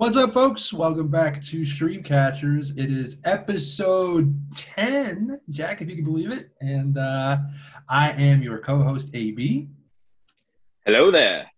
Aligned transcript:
What's 0.00 0.16
up, 0.16 0.32
folks? 0.32 0.72
Welcome 0.72 1.08
back 1.08 1.42
to 1.44 1.62
Stream 1.62 2.02
Catchers. 2.02 2.70
It 2.70 2.90
is 2.90 3.18
episode 3.26 4.34
10, 4.56 5.38
Jack, 5.50 5.82
if 5.82 5.90
you 5.90 5.96
can 5.96 6.06
believe 6.06 6.32
it. 6.32 6.52
And 6.62 6.96
uh, 6.96 7.36
I 7.86 8.12
am 8.12 8.42
your 8.42 8.60
co 8.60 8.82
host, 8.82 9.10
AB. 9.12 9.68
Hello 10.86 11.10
there. 11.10 11.50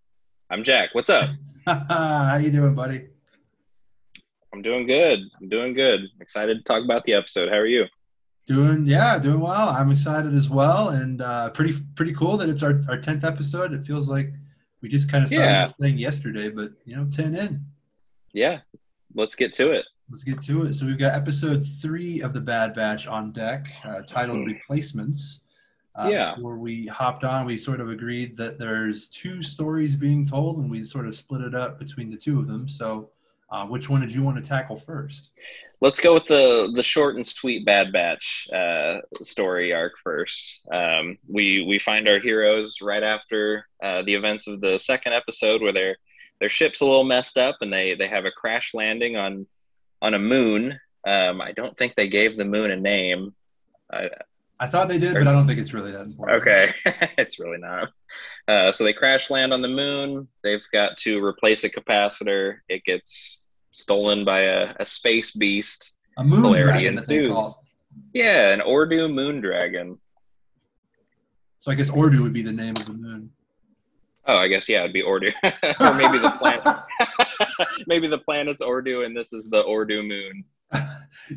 I'm 0.50 0.64
Jack. 0.64 0.88
What's 0.92 1.08
up? 1.08 1.30
How 1.68 2.36
you 2.42 2.50
doing, 2.50 2.74
buddy? 2.74 3.06
I'm 4.52 4.60
doing 4.60 4.88
good. 4.88 5.20
I'm 5.40 5.48
doing 5.48 5.72
good. 5.72 6.00
Excited 6.20 6.56
to 6.58 6.64
talk 6.64 6.84
about 6.84 7.04
the 7.04 7.14
episode. 7.14 7.48
How 7.48 7.58
are 7.58 7.66
you? 7.66 7.84
Doing, 8.48 8.86
yeah, 8.86 9.20
doing 9.20 9.38
well. 9.38 9.68
I'm 9.68 9.92
excited 9.92 10.34
as 10.34 10.50
well. 10.50 10.88
And 10.88 11.22
uh, 11.22 11.50
pretty 11.50 11.74
pretty 11.94 12.12
cool 12.12 12.36
that 12.38 12.48
it's 12.48 12.64
our, 12.64 12.80
our 12.88 12.98
10th 12.98 13.22
episode. 13.22 13.72
It 13.72 13.86
feels 13.86 14.08
like 14.08 14.32
we 14.80 14.88
just 14.88 15.08
kind 15.08 15.22
of 15.22 15.30
started 15.30 15.46
Yeah. 15.48 15.62
this 15.66 15.74
thing 15.80 15.96
yesterday, 15.96 16.48
but, 16.48 16.72
you 16.84 16.96
know, 16.96 17.06
10 17.08 17.36
in. 17.36 17.64
Yeah. 18.32 18.60
Let's 19.14 19.34
get 19.34 19.52
to 19.54 19.72
it. 19.72 19.84
Let's 20.10 20.24
get 20.24 20.42
to 20.42 20.64
it. 20.64 20.74
So 20.74 20.86
we've 20.86 20.98
got 20.98 21.14
episode 21.14 21.66
three 21.80 22.20
of 22.20 22.32
the 22.32 22.40
Bad 22.40 22.74
Batch 22.74 23.06
on 23.06 23.32
deck, 23.32 23.66
uh, 23.84 24.02
titled 24.02 24.46
"Replacements." 24.46 25.40
Uh, 25.94 26.08
Yeah. 26.10 26.34
Before 26.34 26.58
we 26.58 26.86
hopped 26.86 27.24
on, 27.24 27.44
we 27.46 27.56
sort 27.58 27.80
of 27.80 27.90
agreed 27.90 28.36
that 28.38 28.58
there's 28.58 29.08
two 29.08 29.42
stories 29.42 29.94
being 29.96 30.26
told, 30.26 30.58
and 30.58 30.70
we 30.70 30.82
sort 30.84 31.06
of 31.06 31.14
split 31.14 31.42
it 31.42 31.54
up 31.54 31.78
between 31.78 32.10
the 32.10 32.16
two 32.16 32.38
of 32.38 32.46
them. 32.46 32.68
So, 32.68 33.10
uh, 33.50 33.66
which 33.66 33.90
one 33.90 34.00
did 34.00 34.12
you 34.12 34.22
want 34.22 34.42
to 34.42 34.42
tackle 34.42 34.76
first? 34.76 35.30
Let's 35.82 36.00
go 36.00 36.14
with 36.14 36.26
the 36.26 36.72
the 36.74 36.82
short 36.82 37.16
and 37.16 37.26
sweet 37.26 37.66
Bad 37.66 37.92
Batch 37.92 38.48
uh, 38.54 38.98
story 39.22 39.72
arc 39.72 39.94
first. 40.02 40.62
Um, 40.72 41.18
we 41.28 41.64
we 41.64 41.78
find 41.78 42.08
our 42.08 42.18
heroes 42.20 42.76
right 42.80 43.02
after 43.02 43.66
uh, 43.82 44.02
the 44.02 44.14
events 44.14 44.46
of 44.46 44.60
the 44.60 44.78
second 44.78 45.12
episode, 45.12 45.60
where 45.60 45.72
their 45.72 45.96
their 46.42 46.48
ship's 46.48 46.80
a 46.80 46.84
little 46.84 47.04
messed 47.04 47.38
up, 47.38 47.58
and 47.60 47.72
they 47.72 47.94
they 47.94 48.08
have 48.08 48.24
a 48.24 48.32
crash 48.32 48.74
landing 48.74 49.16
on 49.16 49.46
on 50.02 50.14
a 50.14 50.18
moon. 50.18 50.76
Um, 51.06 51.40
I 51.40 51.52
don't 51.52 51.78
think 51.78 51.94
they 51.94 52.08
gave 52.08 52.36
the 52.36 52.44
moon 52.44 52.72
a 52.72 52.76
name. 52.76 53.32
I, 53.92 54.08
I 54.58 54.66
thought 54.66 54.88
they 54.88 54.98
did, 54.98 55.14
but 55.14 55.28
I 55.28 55.32
don't 55.32 55.46
think 55.46 55.60
it's 55.60 55.72
really 55.72 55.92
that 55.92 56.00
important. 56.00 56.42
Okay, 56.42 56.66
it's 57.16 57.38
really 57.38 57.58
not. 57.58 57.90
Uh, 58.48 58.72
so 58.72 58.82
they 58.82 58.92
crash 58.92 59.30
land 59.30 59.52
on 59.52 59.62
the 59.62 59.68
moon. 59.68 60.26
They've 60.42 60.64
got 60.72 60.96
to 60.98 61.24
replace 61.24 61.62
a 61.62 61.70
capacitor. 61.70 62.56
It 62.68 62.82
gets 62.82 63.46
stolen 63.70 64.24
by 64.24 64.40
a, 64.40 64.74
a 64.80 64.84
space 64.84 65.30
beast. 65.30 65.92
A 66.18 66.24
moon 66.24 66.42
Hilarity 66.42 66.80
dragon, 66.80 66.98
as 66.98 67.06
they 67.06 67.28
call 67.28 67.36
ensues. 67.36 67.62
Yeah, 68.14 68.48
an 68.48 68.62
Ordo 68.62 69.06
moon 69.06 69.40
dragon. 69.40 69.96
So 71.60 71.70
I 71.70 71.76
guess 71.76 71.88
Ordo 71.88 72.20
would 72.20 72.32
be 72.32 72.42
the 72.42 72.50
name 72.50 72.74
of 72.76 72.86
the 72.86 72.94
moon. 72.94 73.30
Oh, 74.26 74.36
I 74.36 74.48
guess 74.48 74.68
yeah, 74.68 74.80
it'd 74.80 74.92
be 74.92 75.02
Ordo, 75.02 75.28
or 75.80 75.94
maybe 75.94 76.18
the 76.18 76.32
planet. 76.38 76.62
maybe 77.86 78.06
the 78.06 78.18
planet's 78.18 78.60
Ordo, 78.60 79.02
and 79.02 79.16
this 79.16 79.32
is 79.32 79.50
the 79.50 79.60
Ordo 79.60 80.02
moon. 80.02 80.44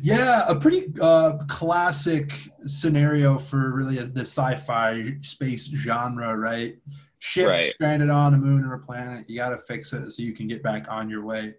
yeah, 0.02 0.44
a 0.48 0.54
pretty 0.54 0.92
uh, 1.00 1.38
classic 1.48 2.32
scenario 2.64 3.38
for 3.38 3.72
really 3.72 3.96
the 3.98 4.20
sci-fi 4.20 5.02
space 5.22 5.66
genre, 5.66 6.36
right? 6.36 6.76
Ship 7.18 7.48
Right. 7.48 7.72
stranded 7.74 8.10
on 8.10 8.34
a 8.34 8.38
moon 8.38 8.64
or 8.64 8.74
a 8.74 8.78
planet, 8.78 9.28
you 9.28 9.36
got 9.36 9.50
to 9.50 9.56
fix 9.56 9.92
it 9.92 10.12
so 10.12 10.22
you 10.22 10.32
can 10.32 10.46
get 10.46 10.62
back 10.62 10.86
on 10.88 11.10
your 11.10 11.24
way. 11.24 11.54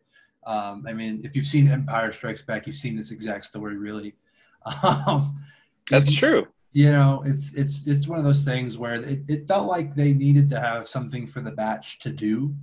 Um, 0.45 0.85
I 0.87 0.93
mean, 0.93 1.21
if 1.25 1.35
you've 1.35 1.45
seen 1.45 1.67
Empire 1.67 2.11
Strikes 2.13 2.41
Back, 2.41 2.67
you've 2.67 2.75
seen 2.75 2.95
this 2.95 3.11
exact 3.11 3.45
story, 3.45 3.75
really. 3.75 4.15
Um, 4.83 5.39
That's 5.89 6.13
true. 6.13 6.47
You 6.77 6.91
know, 6.91 7.23
it's 7.25 7.53
it's 7.53 7.87
it's 7.87 8.07
one 8.07 8.19
of 8.19 8.25
those 8.29 8.43
things 8.43 8.77
where 8.77 8.95
it, 9.13 9.27
it 9.27 9.47
felt 9.47 9.67
like 9.67 9.95
they 9.95 10.13
needed 10.13 10.47
to 10.51 10.59
have 10.59 10.87
something 10.87 11.25
for 11.25 11.41
the 11.41 11.49
batch 11.49 11.97
to 12.05 12.11
do. 12.11 12.53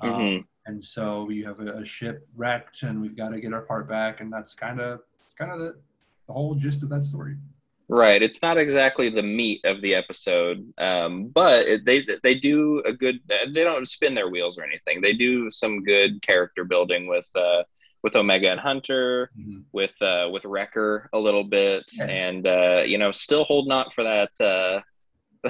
Um, 0.00 0.10
Mhm. 0.10 0.44
and 0.66 0.82
so 0.82 1.30
you 1.30 1.46
have 1.46 1.60
a, 1.60 1.68
a 1.82 1.84
ship 1.84 2.26
wrecked 2.34 2.82
and 2.82 3.00
we've 3.00 3.16
got 3.22 3.28
to 3.28 3.38
get 3.40 3.52
our 3.52 3.60
part 3.62 3.88
back 3.88 4.20
and 4.20 4.32
that's 4.32 4.54
kind 4.54 4.80
of 4.80 5.02
it's 5.24 5.34
kind 5.34 5.52
of 5.52 5.60
the, 5.60 5.70
the 6.26 6.32
whole 6.32 6.54
gist 6.56 6.82
of 6.82 6.88
that 6.88 7.04
story 7.04 7.36
Right. 7.88 8.22
It's 8.22 8.40
not 8.42 8.56
exactly 8.56 9.08
the 9.10 9.22
meat 9.22 9.60
of 9.64 9.82
the 9.82 9.94
episode, 9.94 10.58
um, 10.78 11.28
but 11.28 11.68
it, 11.72 11.84
they 11.84 11.98
they 12.22 12.34
do 12.34 12.82
a 12.86 12.92
good. 12.92 13.16
They 13.54 13.62
don't 13.62 13.86
spin 13.86 14.14
their 14.14 14.30
wheels 14.30 14.56
or 14.58 14.64
anything. 14.64 15.02
They 15.02 15.12
do 15.12 15.50
some 15.50 15.84
good 15.84 16.22
character 16.22 16.64
building 16.64 17.06
with 17.06 17.28
uh, 17.36 17.62
with 18.04 18.14
Omega 18.14 18.50
and 18.52 18.60
Hunter, 18.60 19.30
with 19.72 20.00
uh, 20.02 20.28
with 20.30 20.44
Wrecker 20.44 21.08
a 21.12 21.18
little 21.18 21.42
bit, 21.42 21.82
Yeah. 21.98 22.04
and 22.04 22.46
uh, 22.46 22.82
you 22.86 22.98
know, 22.98 23.10
still 23.10 23.44
holding 23.44 23.72
out 23.72 23.92
for 23.94 24.04
that 24.04 24.30
uh, 24.40 24.80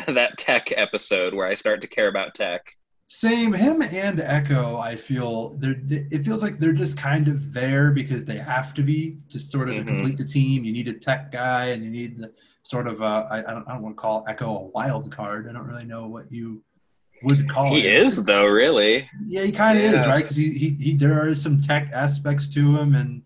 that 0.13 0.39
tech 0.39 0.73
episode 0.77 1.35
where 1.35 1.47
I 1.49 1.55
start 1.55 1.83
to 1.83 1.89
care 1.89 2.09
about 2.09 2.35
tech. 2.35 2.63
same 3.07 3.53
him 3.53 3.83
and 3.83 4.19
echo 4.21 4.79
i 4.91 4.97
feel 4.97 5.31
they're 5.61 5.77
it 6.17 6.25
feels 6.25 6.43
like 6.45 6.59
they're 6.59 6.73
just 6.85 6.97
kind 6.97 7.27
of 7.29 7.37
there 7.53 7.91
because 8.01 8.25
they 8.25 8.39
have 8.39 8.73
to 8.79 8.83
be 8.83 9.19
just 9.35 9.51
sort 9.53 9.69
of 9.69 9.75
Mhm. 9.75 9.81
to 9.81 9.85
complete 9.93 10.17
the 10.17 10.25
team 10.37 10.65
you 10.65 10.73
need 10.79 10.89
a 10.89 10.97
tech 11.09 11.23
guy 11.31 11.65
and 11.73 11.85
you 11.85 11.91
need 11.91 12.13
the 12.19 12.29
sort 12.63 12.87
of 12.93 12.97
uh, 13.03 13.27
I, 13.35 13.39
I 13.49 13.53
don't, 13.55 13.67
I 13.69 13.73
don't 13.75 13.83
want 13.87 13.95
to 13.97 14.01
call 14.01 14.25
echo 14.33 14.49
a 14.63 14.65
wild 14.79 15.05
card 15.19 15.41
i 15.49 15.53
don't 15.55 15.67
really 15.73 15.87
know 15.95 16.05
what 16.15 16.27
you 16.37 16.47
would 17.25 17.49
call 17.49 17.67
He 17.75 17.87
it. 17.87 17.95
is 17.99 18.25
though, 18.25 18.47
really. 18.47 19.09
Yeah, 19.25 19.43
he 19.43 19.53
kind 19.53 19.79
of 19.79 19.85
is, 19.85 19.95
right? 20.07 20.23
Because 20.23 20.37
he, 20.37 20.51
he, 20.59 20.71
he, 20.71 20.95
there 20.95 21.21
are 21.27 21.35
some 21.35 21.61
tech 21.61 21.91
aspects 21.93 22.47
to 22.49 22.77
him, 22.79 22.95
and 22.95 23.23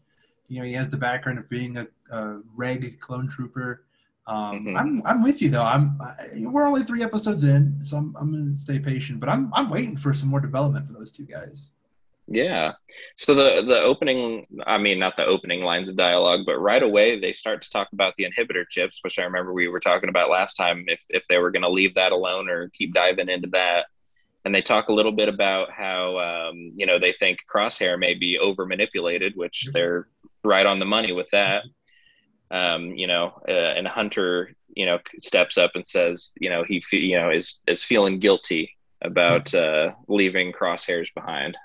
you 0.48 0.58
know, 0.60 0.64
he 0.64 0.72
has 0.74 0.88
the 0.88 0.96
background 0.96 1.38
of 1.38 1.48
being 1.48 1.76
a, 1.76 1.86
a 2.10 2.40
reg 2.56 2.98
clone 3.00 3.28
trooper. 3.28 3.84
Um, 4.26 4.66
Mhm. 4.66 4.78
I'm, 4.78 5.02
I'm 5.06 5.22
with 5.22 5.40
you 5.40 5.48
though. 5.48 5.62
I'm, 5.64 5.98
I, 6.00 6.14
we're 6.40 6.66
only 6.66 6.84
three 6.84 7.02
episodes 7.02 7.44
in, 7.44 7.78
so 7.82 7.96
I'm, 7.96 8.14
I'm 8.18 8.30
gonna 8.30 8.56
stay 8.56 8.78
patient. 8.78 9.20
But 9.20 9.28
I'm, 9.30 9.50
I'm 9.54 9.68
waiting 9.70 9.96
for 9.96 10.12
some 10.12 10.28
more 10.28 10.40
development 10.40 10.86
for 10.86 10.92
those 10.92 11.10
two 11.10 11.24
guys. 11.24 11.70
Yeah. 12.30 12.72
So 13.16 13.34
the 13.34 13.62
the 13.66 13.80
opening, 13.80 14.46
I 14.66 14.76
mean, 14.76 14.98
not 14.98 15.16
the 15.16 15.24
opening 15.24 15.62
lines 15.62 15.88
of 15.88 15.96
dialogue, 15.96 16.40
but 16.44 16.58
right 16.58 16.82
away 16.82 17.18
they 17.18 17.32
start 17.32 17.62
to 17.62 17.70
talk 17.70 17.88
about 17.92 18.14
the 18.18 18.24
inhibitor 18.24 18.68
chips, 18.68 19.00
which 19.02 19.18
I 19.18 19.22
remember 19.22 19.54
we 19.54 19.68
were 19.68 19.80
talking 19.80 20.10
about 20.10 20.28
last 20.28 20.54
time. 20.54 20.84
If 20.88 21.02
if 21.08 21.26
they 21.28 21.38
were 21.38 21.50
going 21.50 21.62
to 21.62 21.70
leave 21.70 21.94
that 21.94 22.12
alone 22.12 22.50
or 22.50 22.68
keep 22.68 22.92
diving 22.92 23.30
into 23.30 23.48
that, 23.52 23.86
and 24.44 24.54
they 24.54 24.60
talk 24.60 24.88
a 24.88 24.92
little 24.92 25.12
bit 25.12 25.30
about 25.30 25.70
how 25.70 26.18
um, 26.18 26.72
you 26.76 26.84
know 26.84 26.98
they 26.98 27.14
think 27.18 27.38
Crosshair 27.50 27.98
may 27.98 28.12
be 28.12 28.38
over 28.38 28.66
manipulated, 28.66 29.34
which 29.34 29.66
they're 29.72 30.08
right 30.44 30.66
on 30.66 30.78
the 30.78 30.84
money 30.84 31.12
with 31.12 31.28
that. 31.32 31.64
Um, 32.50 32.90
you 32.90 33.06
know, 33.06 33.40
uh, 33.48 33.52
and 33.52 33.88
Hunter, 33.88 34.52
you 34.74 34.84
know, 34.84 34.98
steps 35.18 35.56
up 35.56 35.72
and 35.74 35.86
says, 35.86 36.32
you 36.40 36.50
know, 36.50 36.62
he 36.62 36.82
fe- 36.82 36.98
you 36.98 37.18
know 37.18 37.30
is 37.30 37.62
is 37.66 37.84
feeling 37.84 38.18
guilty 38.18 38.76
about 39.00 39.54
uh, 39.54 39.92
leaving 40.08 40.52
Crosshairs 40.52 41.08
behind. 41.14 41.56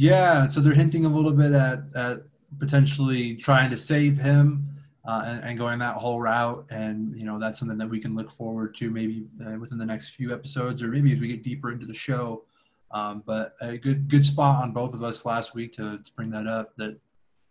Yeah, 0.00 0.46
so 0.46 0.60
they're 0.60 0.74
hinting 0.74 1.04
a 1.06 1.08
little 1.08 1.32
bit 1.32 1.52
at, 1.52 1.80
at 1.96 2.22
potentially 2.60 3.34
trying 3.34 3.68
to 3.70 3.76
save 3.76 4.16
him 4.16 4.68
uh, 5.04 5.22
and, 5.26 5.42
and 5.42 5.58
going 5.58 5.80
that 5.80 5.96
whole 5.96 6.20
route. 6.20 6.64
And, 6.70 7.18
you 7.18 7.24
know, 7.26 7.36
that's 7.40 7.58
something 7.58 7.76
that 7.78 7.90
we 7.90 7.98
can 7.98 8.14
look 8.14 8.30
forward 8.30 8.76
to 8.76 8.90
maybe 8.90 9.24
uh, 9.44 9.58
within 9.58 9.76
the 9.76 9.84
next 9.84 10.10
few 10.10 10.32
episodes 10.32 10.84
or 10.84 10.86
maybe 10.86 11.12
as 11.12 11.18
we 11.18 11.26
get 11.26 11.42
deeper 11.42 11.72
into 11.72 11.84
the 11.84 11.94
show. 11.94 12.44
Um, 12.92 13.24
but 13.26 13.56
a 13.60 13.76
good 13.76 14.08
good 14.08 14.24
spot 14.24 14.62
on 14.62 14.72
both 14.72 14.94
of 14.94 15.02
us 15.02 15.26
last 15.26 15.52
week 15.54 15.72
to, 15.72 15.98
to 15.98 16.12
bring 16.14 16.30
that 16.30 16.46
up 16.46 16.76
that 16.76 16.96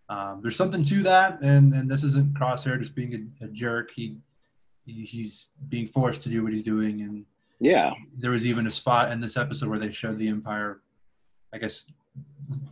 um, 0.07 0.39
there's 0.41 0.55
something 0.55 0.85
to 0.85 1.03
that. 1.03 1.41
And, 1.41 1.73
and 1.73 1.91
this 1.91 2.03
isn't 2.03 2.33
Crosshair 2.33 2.79
just 2.79 2.95
being 2.95 3.29
a, 3.41 3.45
a 3.45 3.47
jerk. 3.49 3.91
He, 3.91 4.15
he 4.85 4.93
He's 5.03 5.49
being 5.67 5.85
forced 5.85 6.21
to 6.23 6.29
do 6.29 6.43
what 6.43 6.53
he's 6.53 6.63
doing. 6.63 7.01
And 7.01 7.25
Yeah. 7.59 7.91
there 8.17 8.31
was 8.31 8.45
even 8.45 8.67
a 8.67 8.71
spot 8.71 9.11
in 9.11 9.19
this 9.19 9.35
episode 9.35 9.67
where 9.69 9.79
they 9.79 9.91
showed 9.91 10.17
the 10.17 10.29
Empire, 10.29 10.79
I 11.53 11.57
guess, 11.57 11.85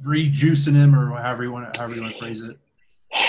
rejuicing 0.03 0.75
him 0.75 0.96
or 0.96 1.16
however 1.18 1.44
you 1.44 1.52
want 1.52 1.74
to, 1.74 1.80
however 1.80 1.96
you 1.96 2.02
want 2.02 2.13
to 2.13 2.19
phrase 2.19 2.41
it. 2.41 2.58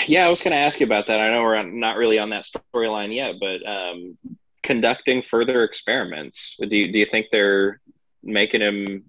Yeah, 0.05 0.25
I 0.25 0.29
was 0.29 0.41
going 0.41 0.51
to 0.51 0.57
ask 0.57 0.79
you 0.79 0.85
about 0.85 1.07
that. 1.07 1.19
I 1.19 1.29
know 1.31 1.41
we're 1.41 1.63
not 1.63 1.97
really 1.97 2.19
on 2.19 2.29
that 2.31 2.45
storyline 2.45 3.13
yet, 3.13 3.35
but 3.39 3.65
um, 3.65 4.17
conducting 4.63 5.21
further 5.21 5.63
experiments. 5.63 6.57
Do 6.59 6.75
you, 6.75 6.91
do 6.91 6.99
you 6.99 7.05
think 7.09 7.27
they're 7.31 7.79
making 8.23 8.61
him 8.61 9.03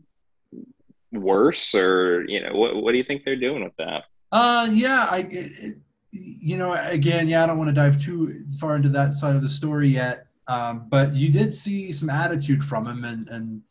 worse, 1.13 1.75
or 1.75 2.25
you 2.29 2.43
know, 2.43 2.53
what 2.55 2.77
what 2.83 2.93
do 2.93 2.99
you 2.99 3.05
think 3.05 3.25
they're 3.25 3.37
doing 3.37 3.65
with 3.65 3.77
that? 3.79 4.05
Uh, 4.31 4.69
yeah, 4.71 5.07
I, 5.11 5.19
it, 5.31 5.79
you 6.13 6.57
know, 6.57 6.73
again, 6.73 7.29
yeah, 7.29 7.43
I 7.43 7.47
don't 7.47 7.59
want 7.59 7.69
to 7.69 7.75
dive 7.75 8.01
too 8.01 8.45
far 8.61 8.77
into 8.77 8.89
that 8.91 9.15
side 9.15 9.35
of 9.35 9.43
the 9.43 9.49
story 9.49 9.89
yet. 9.89 10.27
Um, 10.47 10.87
but 10.89 11.15
you 11.15 11.31
did 11.31 11.53
see 11.53 11.93
some 11.93 12.09
attitude 12.09 12.65
from 12.65 12.87
him 12.87 13.05
and 13.05 13.29
and 13.29 13.63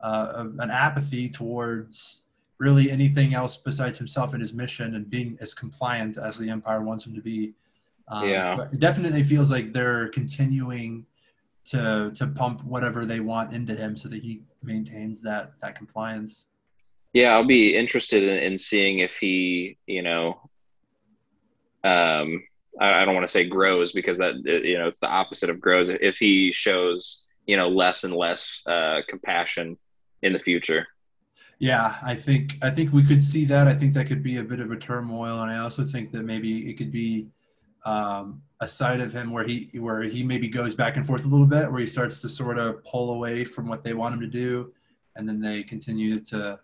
uh, 0.00 0.44
an 0.58 0.70
apathy 0.70 1.28
towards 1.28 2.21
really 2.62 2.90
anything 2.92 3.34
else 3.34 3.56
besides 3.56 3.98
himself 3.98 4.32
and 4.34 4.40
his 4.40 4.52
mission 4.52 4.94
and 4.94 5.10
being 5.10 5.36
as 5.40 5.52
compliant 5.52 6.16
as 6.16 6.38
the 6.38 6.48
Empire 6.48 6.82
wants 6.82 7.04
him 7.04 7.14
to 7.14 7.20
be. 7.20 7.52
Um, 8.08 8.28
Yeah. 8.28 8.56
so 8.56 8.62
it 8.62 8.78
definitely 8.78 9.24
feels 9.24 9.50
like 9.50 9.72
they're 9.72 10.08
continuing 10.08 11.04
to 11.64 12.10
to 12.18 12.26
pump 12.26 12.62
whatever 12.64 13.00
they 13.06 13.20
want 13.20 13.52
into 13.54 13.74
him 13.82 13.96
so 13.96 14.08
that 14.08 14.20
he 14.26 14.42
maintains 14.62 15.20
that 15.22 15.44
that 15.60 15.74
compliance. 15.74 16.46
Yeah, 17.12 17.30
I'll 17.34 17.52
be 17.60 17.76
interested 17.82 18.22
in, 18.22 18.38
in 18.48 18.58
seeing 18.58 19.00
if 19.00 19.18
he, 19.18 19.76
you 19.86 20.02
know, 20.02 20.26
um, 21.84 22.42
I, 22.80 22.88
I 23.00 23.04
don't 23.04 23.14
want 23.14 23.26
to 23.26 23.34
say 23.36 23.44
grows 23.46 23.92
because 23.92 24.18
that 24.18 24.34
you 24.44 24.78
know 24.78 24.88
it's 24.88 25.00
the 25.00 25.14
opposite 25.20 25.50
of 25.50 25.60
grows. 25.60 25.88
If 25.88 26.16
he 26.16 26.52
shows, 26.52 27.24
you 27.46 27.56
know, 27.56 27.68
less 27.68 28.04
and 28.04 28.14
less 28.14 28.62
uh, 28.66 29.00
compassion 29.08 29.76
in 30.22 30.32
the 30.32 30.38
future. 30.38 30.86
Yeah, 31.62 31.94
I 32.02 32.16
think 32.16 32.58
I 32.60 32.70
think 32.70 32.92
we 32.92 33.04
could 33.04 33.22
see 33.22 33.44
that. 33.44 33.68
I 33.68 33.74
think 33.74 33.94
that 33.94 34.08
could 34.08 34.20
be 34.20 34.38
a 34.38 34.42
bit 34.42 34.58
of 34.58 34.72
a 34.72 34.76
turmoil, 34.76 35.42
and 35.42 35.48
I 35.48 35.58
also 35.58 35.84
think 35.84 36.10
that 36.10 36.24
maybe 36.24 36.68
it 36.68 36.76
could 36.76 36.90
be 36.90 37.28
um, 37.86 38.42
a 38.60 38.66
side 38.66 39.00
of 39.00 39.12
him 39.12 39.30
where 39.30 39.44
he 39.44 39.70
where 39.78 40.02
he 40.02 40.24
maybe 40.24 40.48
goes 40.48 40.74
back 40.74 40.96
and 40.96 41.06
forth 41.06 41.24
a 41.24 41.28
little 41.28 41.46
bit, 41.46 41.70
where 41.70 41.78
he 41.78 41.86
starts 41.86 42.20
to 42.22 42.28
sort 42.28 42.58
of 42.58 42.82
pull 42.82 43.12
away 43.12 43.44
from 43.44 43.68
what 43.68 43.84
they 43.84 43.94
want 43.94 44.12
him 44.12 44.20
to 44.22 44.26
do, 44.26 44.72
and 45.14 45.28
then 45.28 45.38
they 45.38 45.62
continue 45.62 46.16
to 46.16 46.58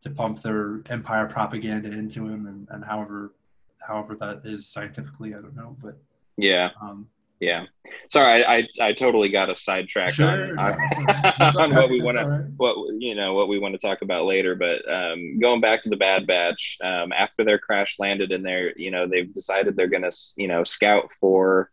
to 0.00 0.10
pump 0.10 0.40
their 0.40 0.80
empire 0.88 1.26
propaganda 1.26 1.90
into 1.90 2.26
him, 2.26 2.46
and, 2.46 2.66
and 2.70 2.82
however 2.82 3.34
however 3.80 4.14
that 4.14 4.40
is 4.46 4.66
scientifically, 4.66 5.34
I 5.34 5.42
don't 5.42 5.56
know, 5.56 5.76
but 5.82 5.98
yeah. 6.38 6.70
Um, 6.80 7.06
yeah. 7.40 7.66
Sorry, 8.10 8.44
I, 8.44 8.56
I, 8.56 8.68
I 8.88 8.92
totally 8.92 9.28
got 9.28 9.50
a 9.50 9.54
sidetrack 9.54 10.14
sure, 10.14 10.58
on, 10.58 10.58
on, 10.58 11.56
on 11.56 11.74
what 11.74 11.88
we 11.88 12.02
want 12.02 12.16
to 12.16 12.24
right. 12.24 12.50
what 12.56 12.76
you 12.98 13.14
know 13.14 13.34
what 13.34 13.48
we 13.48 13.58
want 13.58 13.74
to 13.74 13.86
talk 13.86 14.02
about 14.02 14.24
later. 14.24 14.56
But 14.56 14.88
um, 14.90 15.38
going 15.38 15.60
back 15.60 15.84
to 15.84 15.88
the 15.88 15.96
Bad 15.96 16.26
Batch, 16.26 16.78
um, 16.82 17.12
after 17.12 17.44
their 17.44 17.58
crash 17.58 17.98
landed 17.98 18.32
in 18.32 18.42
there, 18.42 18.76
you 18.76 18.90
know 18.90 19.06
they've 19.06 19.32
decided 19.32 19.76
they're 19.76 19.86
going 19.86 20.02
to 20.02 20.16
you 20.36 20.48
know 20.48 20.64
scout 20.64 21.12
for 21.12 21.70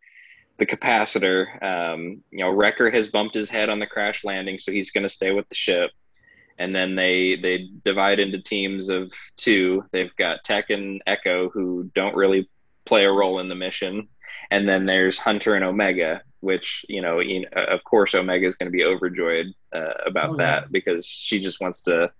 the 0.57 0.67
capacitor. 0.67 1.61
Um, 1.63 2.21
you 2.31 2.39
know, 2.39 2.51
Wrecker 2.51 2.91
has 2.91 3.09
bumped 3.09 3.35
his 3.35 3.49
head 3.49 3.69
on 3.69 3.79
the 3.79 3.87
crash 3.87 4.23
landing, 4.23 4.57
so 4.57 4.71
he's 4.71 4.91
going 4.91 5.03
to 5.03 5.09
stay 5.09 5.31
with 5.31 5.49
the 5.49 5.55
ship. 5.55 5.91
And 6.59 6.75
then 6.75 6.95
they 6.95 7.37
they 7.41 7.69
divide 7.83 8.19
into 8.19 8.39
teams 8.39 8.89
of 8.89 9.11
two. 9.35 9.83
They've 9.91 10.15
got 10.15 10.43
Tech 10.43 10.69
and 10.69 11.01
Echo, 11.07 11.49
who 11.49 11.89
don't 11.95 12.15
really 12.15 12.49
play 12.85 13.05
a 13.05 13.11
role 13.11 13.39
in 13.39 13.49
the 13.49 13.55
mission 13.55 14.07
and 14.51 14.67
then 14.67 14.85
there's 14.85 15.17
Hunter 15.17 15.55
and 15.55 15.63
Omega, 15.63 16.21
which 16.39 16.85
you 16.87 17.01
know, 17.01 17.19
you 17.19 17.41
know 17.41 17.63
of 17.63 17.83
course, 17.83 18.15
Omega 18.15 18.47
is 18.47 18.55
going 18.55 18.71
to 18.71 18.75
be 18.75 18.83
overjoyed 18.83 19.47
uh, 19.73 19.93
about 20.05 20.31
oh, 20.31 20.37
that 20.37 20.71
because 20.71 21.05
she 21.05 21.39
just 21.39 21.59
wants 21.61 21.83
to, 21.83 22.11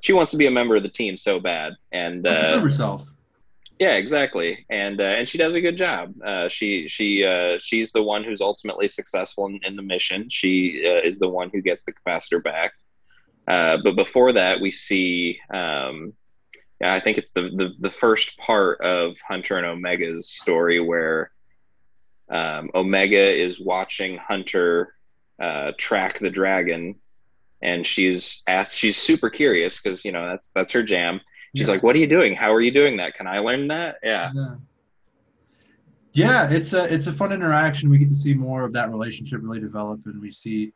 she 0.00 0.12
wants 0.12 0.30
to 0.32 0.36
be 0.36 0.46
a 0.46 0.50
member 0.50 0.76
of 0.76 0.82
the 0.82 0.88
team 0.88 1.16
so 1.16 1.40
bad, 1.40 1.74
and 1.92 2.26
uh, 2.26 2.60
herself. 2.60 3.06
Yeah, 3.78 3.94
exactly, 3.94 4.64
and 4.70 5.00
uh, 5.00 5.04
and 5.04 5.28
she 5.28 5.36
does 5.36 5.54
a 5.54 5.60
good 5.60 5.76
job. 5.76 6.14
Uh, 6.24 6.48
she 6.48 6.88
she 6.88 7.24
uh, 7.24 7.58
she's 7.60 7.92
the 7.92 8.02
one 8.02 8.24
who's 8.24 8.40
ultimately 8.40 8.88
successful 8.88 9.46
in, 9.46 9.60
in 9.64 9.76
the 9.76 9.82
mission. 9.82 10.28
She 10.30 10.82
uh, 10.86 11.06
is 11.06 11.18
the 11.18 11.28
one 11.28 11.50
who 11.52 11.60
gets 11.60 11.82
the 11.82 11.92
capacitor 11.92 12.42
back. 12.42 12.72
Uh, 13.46 13.76
but 13.84 13.94
before 13.94 14.32
that, 14.32 14.60
we 14.60 14.72
see 14.72 15.38
um, 15.52 16.14
yeah, 16.80 16.94
I 16.94 17.00
think 17.00 17.18
it's 17.18 17.30
the, 17.30 17.50
the 17.54 17.74
the 17.78 17.90
first 17.90 18.36
part 18.38 18.80
of 18.80 19.16
Hunter 19.26 19.56
and 19.56 19.66
Omega's 19.66 20.28
story 20.28 20.80
where 20.80 21.30
um, 22.28 22.70
Omega 22.74 23.30
is 23.30 23.60
watching 23.60 24.18
Hunter 24.18 24.94
uh, 25.40 25.72
track 25.78 26.18
the 26.18 26.30
dragon, 26.30 26.96
and 27.62 27.86
she's 27.86 28.42
asked. 28.48 28.74
She's 28.74 28.96
super 28.96 29.30
curious 29.30 29.80
because 29.80 30.04
you 30.04 30.12
know 30.12 30.26
that's 30.28 30.50
that's 30.50 30.72
her 30.72 30.82
jam. 30.82 31.20
She's 31.56 31.68
yeah. 31.68 31.74
like, 31.74 31.82
"What 31.82 31.94
are 31.96 32.00
you 32.00 32.06
doing? 32.06 32.34
How 32.34 32.52
are 32.52 32.60
you 32.60 32.72
doing 32.72 32.96
that? 32.98 33.14
Can 33.14 33.26
I 33.26 33.38
learn 33.38 33.68
that?" 33.68 33.96
Yeah. 34.02 34.30
yeah. 34.34 34.54
Yeah, 36.16 36.48
it's 36.48 36.72
a 36.72 36.84
it's 36.92 37.08
a 37.08 37.12
fun 37.12 37.30
interaction. 37.30 37.90
We 37.90 37.98
get 37.98 38.08
to 38.08 38.14
see 38.14 38.32
more 38.32 38.64
of 38.64 38.72
that 38.72 38.88
relationship 38.88 39.40
really 39.42 39.60
develop, 39.60 40.00
and 40.06 40.18
we 40.18 40.30
see, 40.30 40.72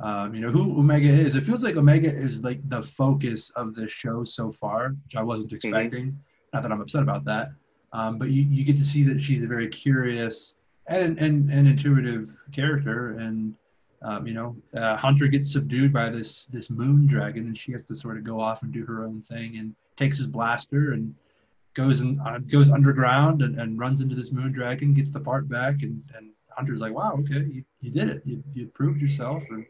um, 0.00 0.34
you 0.34 0.42
know, 0.42 0.50
who 0.50 0.78
Omega 0.78 1.08
is. 1.08 1.34
It 1.34 1.44
feels 1.44 1.62
like 1.62 1.76
Omega 1.76 2.14
is 2.14 2.44
like 2.44 2.60
the 2.68 2.82
focus 2.82 3.48
of 3.56 3.74
the 3.74 3.88
show 3.88 4.22
so 4.22 4.52
far, 4.52 4.94
which 5.04 5.16
I 5.16 5.22
wasn't 5.22 5.48
mm-hmm. 5.52 5.68
expecting. 5.68 6.06
Mm-hmm. 6.08 6.16
Not 6.52 6.62
that 6.62 6.72
I'm 6.72 6.82
upset 6.82 7.02
about 7.02 7.24
that, 7.24 7.52
um, 7.94 8.18
but 8.18 8.28
you, 8.28 8.42
you 8.42 8.64
get 8.64 8.76
to 8.76 8.84
see 8.84 9.02
that 9.04 9.24
she's 9.24 9.42
a 9.42 9.46
very 9.46 9.68
curious, 9.68 10.54
and 11.00 11.18
an, 11.18 11.50
an 11.50 11.66
intuitive 11.66 12.36
character. 12.52 13.18
And 13.18 13.54
um, 14.04 14.26
you 14.26 14.34
know 14.34 14.56
uh, 14.76 14.96
hunter 14.96 15.26
gets 15.26 15.52
subdued 15.52 15.92
by 15.92 16.10
this 16.10 16.46
this 16.46 16.70
moon 16.70 17.06
dragon 17.06 17.46
and 17.46 17.56
she 17.56 17.72
has 17.72 17.82
to 17.84 17.94
sort 17.94 18.16
of 18.16 18.24
go 18.24 18.40
off 18.40 18.62
and 18.62 18.72
do 18.72 18.84
her 18.84 19.04
own 19.04 19.22
thing 19.22 19.58
and 19.58 19.74
takes 19.96 20.16
his 20.16 20.26
blaster 20.26 20.92
and 20.92 21.14
goes 21.74 22.00
and 22.00 22.18
uh, 22.20 22.38
goes 22.38 22.70
underground 22.70 23.42
and, 23.42 23.58
and 23.58 23.78
runs 23.78 24.00
into 24.00 24.14
this 24.14 24.32
moon 24.32 24.52
dragon 24.52 24.92
gets 24.92 25.10
the 25.10 25.20
part 25.20 25.48
back. 25.48 25.82
And, 25.82 26.02
and 26.16 26.30
hunter's 26.50 26.80
like 26.80 26.92
wow 26.92 27.12
okay 27.20 27.46
you, 27.50 27.64
you 27.80 27.90
did 27.90 28.10
it. 28.10 28.22
You, 28.24 28.42
you 28.54 28.66
proved 28.68 29.00
yourself. 29.00 29.44
And 29.50 29.64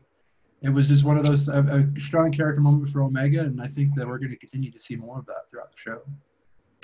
it 0.62 0.70
was 0.70 0.88
just 0.88 1.04
one 1.04 1.16
of 1.16 1.24
those 1.24 1.48
a, 1.48 1.60
a 1.96 2.00
strong 2.00 2.32
character 2.32 2.60
moment 2.60 2.90
for 2.90 3.02
omega. 3.02 3.40
And 3.40 3.60
i 3.60 3.68
think 3.68 3.94
that 3.96 4.06
we're 4.06 4.18
going 4.18 4.30
to 4.30 4.36
continue 4.36 4.70
to 4.70 4.80
see 4.80 4.96
more 4.96 5.18
of 5.18 5.26
that 5.26 5.50
throughout 5.50 5.72
the 5.72 5.78
show. 5.78 6.00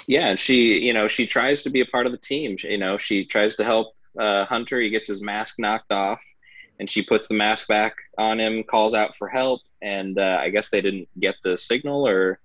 Yeah 0.06 0.29
and 0.29 0.38
she 0.38 0.79
you 0.79 0.93
know 0.93 1.08
she 1.08 1.26
tries 1.26 1.62
to 1.62 1.70
be 1.70 1.81
a 1.81 1.87
part 1.87 2.06
of 2.06 2.12
the 2.12 2.19
team. 2.19 2.56
You 2.62 2.79
know 2.79 2.99
she 2.99 3.25
tries 3.25 3.56
to 3.56 3.64
help 3.64 3.94
uh, 4.19 4.45
Hunter. 4.45 4.81
He 4.81 4.91
gets 4.91 5.09
his 5.09 5.23
mask 5.23 5.57
knocked 5.59 5.93
off, 5.93 6.23
and 6.79 6.89
she 6.89 7.03
puts 7.03 7.29
the 7.29 7.35
mask 7.35 7.69
back 7.69 7.95
on 8.17 8.39
him, 8.41 8.63
calls 8.65 8.95
out 8.95 9.17
for 9.17 9.29
help, 9.29 9.61
and 9.83 10.19
uh, 10.19 10.39
I 10.41 10.51
guess 10.51 10.71
they 10.71 10.81
didn't 10.81 11.09
get 11.21 11.37
the 11.45 11.57
signal 11.57 12.07
or. 12.07 12.41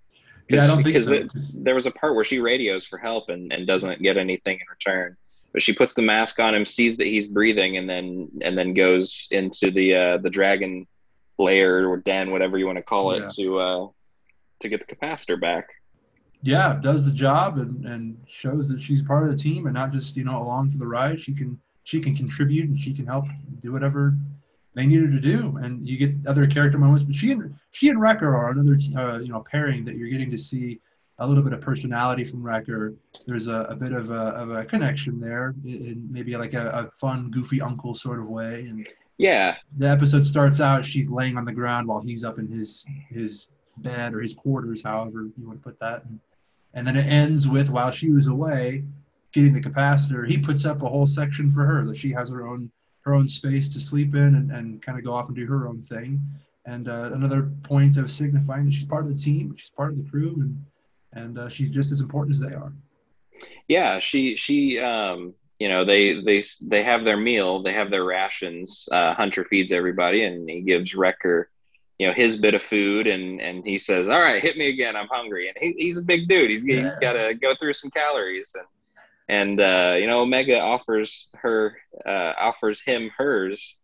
Yeah, 0.50 0.65
I 0.65 0.68
don't 0.68 0.83
think 0.83 1.00
so. 1.00 1.25
there 1.56 1.74
was 1.74 1.86
a 1.86 1.92
part 1.92 2.15
where 2.15 2.25
she 2.25 2.39
radios 2.39 2.86
for 2.86 2.98
help 2.98 3.30
and, 3.30 3.54
and 3.54 3.65
doesn't 3.65 4.01
get 4.04 4.18
anything 4.18 4.56
in 4.60 4.65
return. 4.69 5.15
But 5.54 5.63
she 5.63 5.71
puts 5.71 5.94
the 5.94 6.01
mask 6.01 6.38
on 6.39 6.54
him, 6.54 6.65
sees 6.65 6.98
that 6.98 7.07
he's 7.07 7.27
breathing, 7.27 7.77
and 7.77 7.89
then 7.89 8.30
and 8.42 8.57
then 8.57 8.74
goes 8.74 9.30
into 9.31 9.71
the 9.71 9.95
uh, 9.95 10.18
the 10.18 10.30
dragon 10.30 10.86
lair 11.39 11.89
or 11.89 11.98
den, 11.98 12.31
whatever 12.31 12.57
you 12.57 12.65
want 12.65 12.77
to 12.77 12.83
call 12.83 13.12
it, 13.13 13.21
yeah. 13.21 13.27
to 13.36 13.60
uh, 13.60 13.88
to 14.60 14.69
get 14.69 14.86
the 14.86 14.95
capacitor 14.95 15.39
back 15.39 15.69
yeah, 16.43 16.77
does 16.81 17.05
the 17.05 17.11
job 17.11 17.57
and, 17.57 17.85
and 17.85 18.17
shows 18.27 18.67
that 18.67 18.81
she's 18.81 19.01
part 19.01 19.23
of 19.23 19.29
the 19.29 19.37
team 19.37 19.65
and 19.65 19.73
not 19.73 19.91
just 19.93 20.17
you 20.17 20.25
know 20.25 20.43
along 20.43 20.69
for 20.69 20.77
the 20.77 20.85
ride. 20.85 21.19
She 21.19 21.33
can 21.33 21.59
she 21.85 22.01
can 22.01 22.15
contribute 22.15 22.69
and 22.69 22.79
she 22.79 22.93
can 22.93 23.05
help 23.05 23.25
do 23.59 23.71
whatever 23.71 24.15
they 24.73 24.85
need 24.85 25.01
her 25.01 25.09
to 25.09 25.19
do. 25.19 25.57
And 25.61 25.87
you 25.87 25.97
get 25.97 26.15
other 26.27 26.45
character 26.45 26.77
moments, 26.77 27.03
but 27.03 27.15
she 27.15 27.31
and 27.31 27.55
she 27.71 27.87
and 27.89 27.99
Wrecker 27.99 28.35
are 28.35 28.51
another 28.51 28.77
uh, 28.97 29.19
you 29.19 29.29
know 29.29 29.43
pairing 29.49 29.85
that 29.85 29.95
you're 29.95 30.09
getting 30.09 30.29
to 30.31 30.37
see 30.37 30.81
a 31.19 31.27
little 31.27 31.43
bit 31.43 31.53
of 31.53 31.61
personality 31.61 32.25
from 32.25 32.43
Wrecker. 32.43 32.93
There's 33.25 33.47
a, 33.47 33.61
a 33.69 33.75
bit 33.75 33.93
of 33.93 34.09
a, 34.09 34.13
of 34.13 34.51
a 34.51 34.65
connection 34.65 35.21
there, 35.21 35.55
in 35.63 36.07
maybe 36.11 36.35
like 36.35 36.53
a, 36.53 36.69
a 36.69 36.91
fun, 36.99 37.31
goofy 37.31 37.61
uncle 37.61 37.93
sort 37.93 38.19
of 38.19 38.27
way. 38.27 38.65
And 38.67 38.85
yeah, 39.17 39.55
the 39.77 39.87
episode 39.87 40.27
starts 40.27 40.59
out 40.59 40.83
she's 40.83 41.07
laying 41.07 41.37
on 41.37 41.45
the 41.45 41.53
ground 41.53 41.87
while 41.87 42.01
he's 42.01 42.25
up 42.25 42.37
in 42.37 42.49
his 42.49 42.85
his 43.09 43.47
bed 43.77 44.13
or 44.13 44.21
his 44.21 44.33
quarters, 44.33 44.81
however 44.83 45.29
you 45.37 45.47
want 45.47 45.61
to 45.61 45.63
put 45.63 45.79
that. 45.79 46.03
And 46.03 46.19
and 46.73 46.85
then 46.85 46.97
it 46.97 47.05
ends 47.05 47.47
with 47.47 47.69
while 47.69 47.91
she 47.91 48.11
was 48.11 48.27
away 48.27 48.83
getting 49.33 49.53
the 49.53 49.59
capacitor, 49.59 50.27
he 50.27 50.37
puts 50.37 50.63
up 50.63 50.81
a 50.81 50.87
whole 50.87 51.07
section 51.07 51.51
for 51.51 51.65
her 51.65 51.83
that 51.85 51.97
she 51.97 52.11
has 52.11 52.29
her 52.29 52.47
own 52.47 52.71
her 53.01 53.13
own 53.13 53.27
space 53.27 53.67
to 53.67 53.81
sleep 53.81 54.15
in 54.15 54.35
and, 54.35 54.51
and 54.51 54.81
kind 54.81 54.97
of 54.97 55.03
go 55.03 55.13
off 55.13 55.27
and 55.27 55.35
do 55.35 55.45
her 55.45 55.67
own 55.67 55.81
thing. 55.81 56.21
And 56.65 56.87
uh, 56.87 57.09
another 57.11 57.51
point 57.63 57.97
of 57.97 58.09
signifying 58.09 58.63
that 58.63 58.73
she's 58.73 58.85
part 58.85 59.03
of 59.03 59.09
the 59.09 59.21
team, 59.21 59.53
she's 59.57 59.71
part 59.71 59.91
of 59.91 59.97
the 59.97 60.09
crew, 60.09 60.35
and 60.39 60.65
and 61.11 61.37
uh, 61.37 61.49
she's 61.49 61.69
just 61.69 61.91
as 61.91 61.99
important 61.99 62.35
as 62.35 62.39
they 62.39 62.55
are. 62.55 62.71
Yeah, 63.67 64.00
she 64.00 64.38
she 64.38 64.79
um, 64.79 65.33
you 65.59 65.67
know 65.67 65.83
they 65.83 66.21
they 66.21 66.41
they 66.62 66.83
have 66.83 67.03
their 67.03 67.17
meal, 67.17 67.62
they 67.62 67.74
have 67.74 67.91
their 67.91 68.05
rations. 68.05 68.88
Uh, 68.91 69.13
Hunter 69.13 69.43
feeds 69.45 69.74
everybody, 69.74 70.24
and 70.24 70.50
he 70.50 70.62
gives 70.62 70.95
Wrecker 70.95 71.50
you 72.03 72.10
know 72.10 72.13
his 72.13 72.36
bit 72.36 72.53
of 72.53 72.62
food 72.62 73.07
and 73.07 73.39
and 73.39 73.65
he 73.65 73.77
says 73.77 74.10
all 74.10 74.19
right 74.19 74.41
hit 74.41 74.57
me 74.57 74.67
again 74.67 74.93
i'm 74.93 75.07
hungry. 75.07 75.48
And 75.48 75.57
he, 75.57 75.74
he's 75.77 75.98
a 75.98 76.01
big 76.01 76.27
dude. 76.27 76.51
He's, 76.51 76.65
yeah. 76.65 76.81
he's 76.81 76.91
got 77.00 77.13
to 77.13 77.33
go 77.33 77.55
through 77.55 77.74
some 77.74 77.91
calories 77.91 78.53
and 78.55 78.67
and 79.29 79.62
uh, 79.62 79.95
you 79.98 80.05
know 80.05 80.19
omega 80.19 80.60
offers 80.60 81.29
her 81.36 81.77
uh, 82.05 82.33
offers 82.38 82.81
him 82.81 83.10
hers 83.17 83.77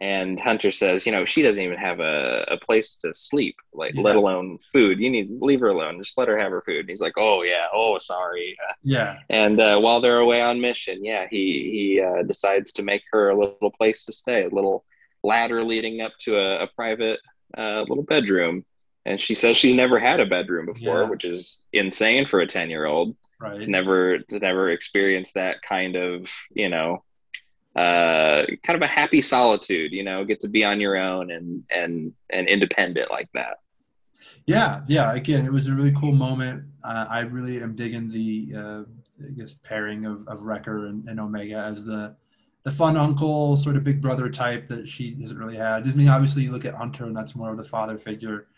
and 0.00 0.40
hunter 0.40 0.70
says 0.70 1.04
you 1.04 1.12
know 1.12 1.26
she 1.26 1.42
doesn't 1.42 1.62
even 1.62 1.76
have 1.76 2.00
a, 2.00 2.46
a 2.48 2.56
place 2.56 2.96
to 2.96 3.12
sleep 3.12 3.56
like 3.74 3.94
yeah. 3.94 4.00
let 4.00 4.16
alone 4.16 4.58
food. 4.72 4.98
You 4.98 5.10
need 5.10 5.28
leave 5.42 5.60
her 5.60 5.68
alone. 5.68 6.02
Just 6.02 6.16
let 6.16 6.28
her 6.28 6.38
have 6.38 6.52
her 6.52 6.62
food. 6.62 6.80
And 6.80 6.88
he's 6.88 7.02
like 7.02 7.18
oh 7.18 7.42
yeah. 7.42 7.66
Oh 7.74 7.98
sorry. 7.98 8.56
Yeah. 8.82 9.18
And 9.28 9.60
uh, 9.60 9.78
while 9.80 10.00
they're 10.00 10.20
away 10.20 10.40
on 10.40 10.62
mission 10.62 11.04
yeah 11.04 11.26
he 11.30 11.44
he 11.74 12.00
uh, 12.00 12.22
decides 12.22 12.72
to 12.72 12.82
make 12.82 13.02
her 13.12 13.28
a 13.28 13.38
little 13.38 13.70
place 13.70 14.06
to 14.06 14.12
stay 14.12 14.44
a 14.44 14.48
little 14.48 14.86
ladder 15.22 15.62
leading 15.62 16.00
up 16.00 16.12
to 16.20 16.38
a, 16.38 16.62
a 16.62 16.66
private 16.68 17.20
uh, 17.56 17.80
little 17.88 18.04
bedroom. 18.04 18.64
And 19.06 19.18
she 19.18 19.34
says 19.34 19.56
she's 19.56 19.74
never 19.74 19.98
had 19.98 20.20
a 20.20 20.26
bedroom 20.26 20.66
before, 20.66 21.02
yeah. 21.02 21.08
which 21.08 21.24
is 21.24 21.60
insane 21.72 22.26
for 22.26 22.40
a 22.40 22.46
10 22.46 22.68
year 22.68 22.86
old 22.86 23.16
right. 23.40 23.62
to 23.62 23.70
never, 23.70 24.18
to 24.18 24.38
never 24.38 24.70
experience 24.70 25.32
that 25.32 25.62
kind 25.62 25.96
of, 25.96 26.30
you 26.52 26.68
know, 26.68 27.02
uh, 27.76 28.44
kind 28.62 28.76
of 28.76 28.82
a 28.82 28.86
happy 28.86 29.22
solitude, 29.22 29.92
you 29.92 30.04
know, 30.04 30.24
get 30.24 30.40
to 30.40 30.48
be 30.48 30.64
on 30.64 30.80
your 30.80 30.96
own 30.96 31.30
and, 31.30 31.64
and, 31.70 32.12
and 32.28 32.48
independent 32.48 33.10
like 33.10 33.28
that. 33.32 33.60
Yeah. 34.46 34.82
Yeah. 34.86 35.14
Again, 35.14 35.46
it 35.46 35.52
was 35.52 35.68
a 35.68 35.74
really 35.74 35.92
cool 35.92 36.12
moment. 36.12 36.64
Uh, 36.84 37.06
I 37.08 37.20
really 37.20 37.62
am 37.62 37.74
digging 37.74 38.10
the, 38.10 38.52
uh, 38.54 38.82
I 39.26 39.30
guess, 39.36 39.54
pairing 39.62 40.04
of, 40.04 40.28
of 40.28 40.42
Wrecker 40.42 40.86
and, 40.86 41.08
and 41.08 41.18
Omega 41.18 41.56
as 41.56 41.84
the, 41.84 42.16
the 42.62 42.70
fun 42.70 42.96
uncle, 42.96 43.56
sort 43.56 43.76
of 43.76 43.84
big 43.84 44.00
brother 44.00 44.28
type 44.28 44.68
that 44.68 44.86
she 44.86 45.16
hasn't 45.20 45.38
really 45.38 45.56
had. 45.56 45.88
I 45.88 45.92
mean, 45.92 46.08
obviously, 46.08 46.42
you 46.42 46.52
look 46.52 46.64
at 46.64 46.74
Hunter, 46.74 47.04
and 47.04 47.16
that's 47.16 47.34
more 47.34 47.50
of 47.50 47.56
the 47.56 47.64
father 47.64 47.98
figure. 47.98 48.48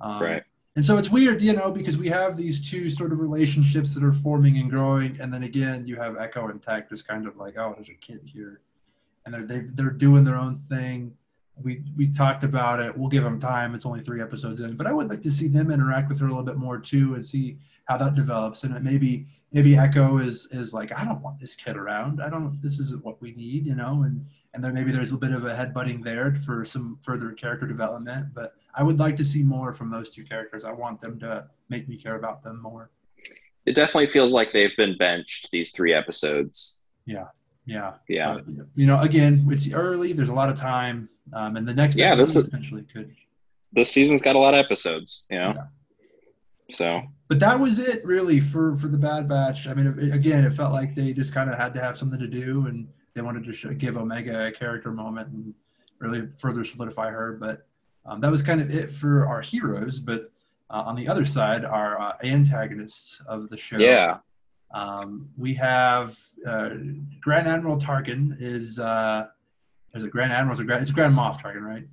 Um, 0.00 0.22
right. 0.22 0.42
And 0.76 0.84
so 0.84 0.96
it's 0.96 1.10
weird, 1.10 1.42
you 1.42 1.52
know, 1.52 1.70
because 1.70 1.98
we 1.98 2.08
have 2.08 2.36
these 2.36 2.70
two 2.70 2.88
sort 2.88 3.12
of 3.12 3.18
relationships 3.18 3.92
that 3.94 4.04
are 4.04 4.12
forming 4.12 4.56
and 4.58 4.70
growing, 4.70 5.20
and 5.20 5.32
then 5.32 5.42
again, 5.42 5.86
you 5.86 5.96
have 5.96 6.16
Echo 6.16 6.48
and 6.48 6.62
Tech 6.62 6.88
just 6.88 7.06
kind 7.06 7.26
of 7.26 7.36
like, 7.36 7.58
oh, 7.58 7.74
there's 7.76 7.90
a 7.90 7.94
kid 7.94 8.20
here, 8.24 8.60
and 9.26 9.34
they're 9.34 9.46
they, 9.46 9.56
are 9.56 9.68
they 9.74 9.82
are 9.82 9.90
doing 9.90 10.24
their 10.24 10.36
own 10.36 10.56
thing. 10.56 11.12
We 11.62 11.82
we 11.96 12.08
talked 12.08 12.44
about 12.44 12.80
it. 12.80 12.96
We'll 12.96 13.08
give 13.08 13.24
them 13.24 13.38
time. 13.38 13.74
It's 13.74 13.86
only 13.86 14.00
three 14.00 14.20
episodes 14.20 14.60
in, 14.60 14.76
but 14.76 14.86
I 14.86 14.92
would 14.92 15.08
like 15.08 15.22
to 15.22 15.30
see 15.30 15.48
them 15.48 15.70
interact 15.70 16.08
with 16.08 16.18
her 16.20 16.26
a 16.26 16.28
little 16.28 16.44
bit 16.44 16.56
more 16.56 16.78
too, 16.78 17.14
and 17.14 17.24
see 17.24 17.58
how 17.84 17.96
that 17.98 18.14
develops. 18.14 18.64
And 18.64 18.82
maybe 18.82 19.26
maybe 19.52 19.76
Echo 19.76 20.18
is 20.18 20.46
is 20.52 20.72
like, 20.72 20.92
I 20.98 21.04
don't 21.04 21.20
want 21.22 21.38
this 21.38 21.54
kid 21.54 21.76
around. 21.76 22.22
I 22.22 22.28
don't. 22.28 22.60
This 22.62 22.78
isn't 22.78 23.04
what 23.04 23.20
we 23.20 23.32
need, 23.32 23.66
you 23.66 23.74
know. 23.74 24.02
And 24.02 24.26
and 24.54 24.62
then 24.62 24.74
maybe 24.74 24.92
there's 24.92 25.12
a 25.12 25.16
bit 25.16 25.32
of 25.32 25.44
a 25.44 25.54
headbutting 25.54 26.02
there 26.02 26.34
for 26.34 26.64
some 26.64 26.98
further 27.02 27.32
character 27.32 27.66
development. 27.66 28.34
But 28.34 28.54
I 28.74 28.82
would 28.82 28.98
like 28.98 29.16
to 29.16 29.24
see 29.24 29.42
more 29.42 29.72
from 29.72 29.90
those 29.90 30.10
two 30.10 30.24
characters. 30.24 30.64
I 30.64 30.72
want 30.72 31.00
them 31.00 31.18
to 31.20 31.46
make 31.68 31.88
me 31.88 31.96
care 31.96 32.16
about 32.16 32.42
them 32.42 32.60
more. 32.60 32.90
It 33.66 33.74
definitely 33.74 34.06
feels 34.06 34.32
like 34.32 34.52
they've 34.52 34.76
been 34.76 34.96
benched 34.96 35.50
these 35.52 35.70
three 35.72 35.92
episodes. 35.92 36.80
Yeah. 37.04 37.26
Yeah. 37.70 37.92
Yeah. 38.08 38.34
But, 38.34 38.44
you 38.74 38.86
know, 38.86 38.98
again, 39.00 39.46
it's 39.50 39.72
early. 39.72 40.12
There's 40.12 40.28
a 40.28 40.34
lot 40.34 40.48
of 40.48 40.56
time, 40.58 41.08
um, 41.32 41.56
and 41.56 41.66
the 41.66 41.74
next 41.74 41.96
Yeah, 41.96 42.14
this 42.16 42.34
is- 42.34 42.44
potentially 42.44 42.84
could. 42.92 43.14
This 43.72 43.88
season's 43.92 44.20
got 44.20 44.34
a 44.34 44.38
lot 44.38 44.54
of 44.54 44.58
episodes, 44.64 45.26
you 45.30 45.38
know. 45.38 45.54
So 46.70 47.02
But 47.28 47.38
that 47.40 47.58
was 47.58 47.78
it, 47.78 48.04
really, 48.04 48.40
for 48.40 48.74
for 48.74 48.88
the 48.88 48.98
Bad 48.98 49.28
Batch. 49.28 49.68
I 49.68 49.74
mean, 49.74 49.86
it, 49.86 50.12
again, 50.12 50.44
it 50.44 50.52
felt 50.52 50.72
like 50.72 50.94
they 50.96 51.12
just 51.12 51.32
kind 51.32 51.48
of 51.50 51.56
had 51.56 51.72
to 51.74 51.80
have 51.80 51.96
something 51.96 52.18
to 52.18 52.26
do, 52.26 52.66
and 52.66 52.88
they 53.14 53.20
wanted 53.22 53.44
to 53.44 53.52
show, 53.52 53.72
give 53.72 53.96
Omega 53.96 54.46
a 54.48 54.52
character 54.52 54.90
moment 54.90 55.28
and 55.28 55.54
really 56.00 56.26
further 56.26 56.64
solidify 56.64 57.10
her. 57.10 57.32
But 57.40 57.66
um, 58.06 58.20
that 58.22 58.30
was 58.30 58.42
kind 58.42 58.60
of 58.60 58.74
it 58.74 58.90
for 58.90 59.26
our 59.26 59.40
heroes. 59.40 60.00
But 60.00 60.32
uh, 60.70 60.82
on 60.86 60.96
the 60.96 61.06
other 61.08 61.24
side, 61.24 61.64
our 61.64 62.00
uh, 62.00 62.12
antagonists 62.24 63.22
of 63.28 63.48
the 63.50 63.56
show. 63.56 63.78
yeah, 63.78 64.18
Um, 64.72 65.28
we 65.36 65.54
have 65.54 66.16
uh, 66.46 66.70
Grand 67.20 67.48
Admiral 67.48 67.76
Tarkin 67.78 68.36
is 68.40 68.78
uh, 68.78 69.26
is 69.94 70.04
it 70.04 70.10
Grand 70.10 70.32
Admiral? 70.32 70.52
It's 70.52 70.60
a 70.60 70.64
Grand, 70.64 70.82
it's 70.82 70.90
Grand 70.92 71.14
Moff 71.14 71.40
Tarkin, 71.42 71.62
right? 71.62 71.84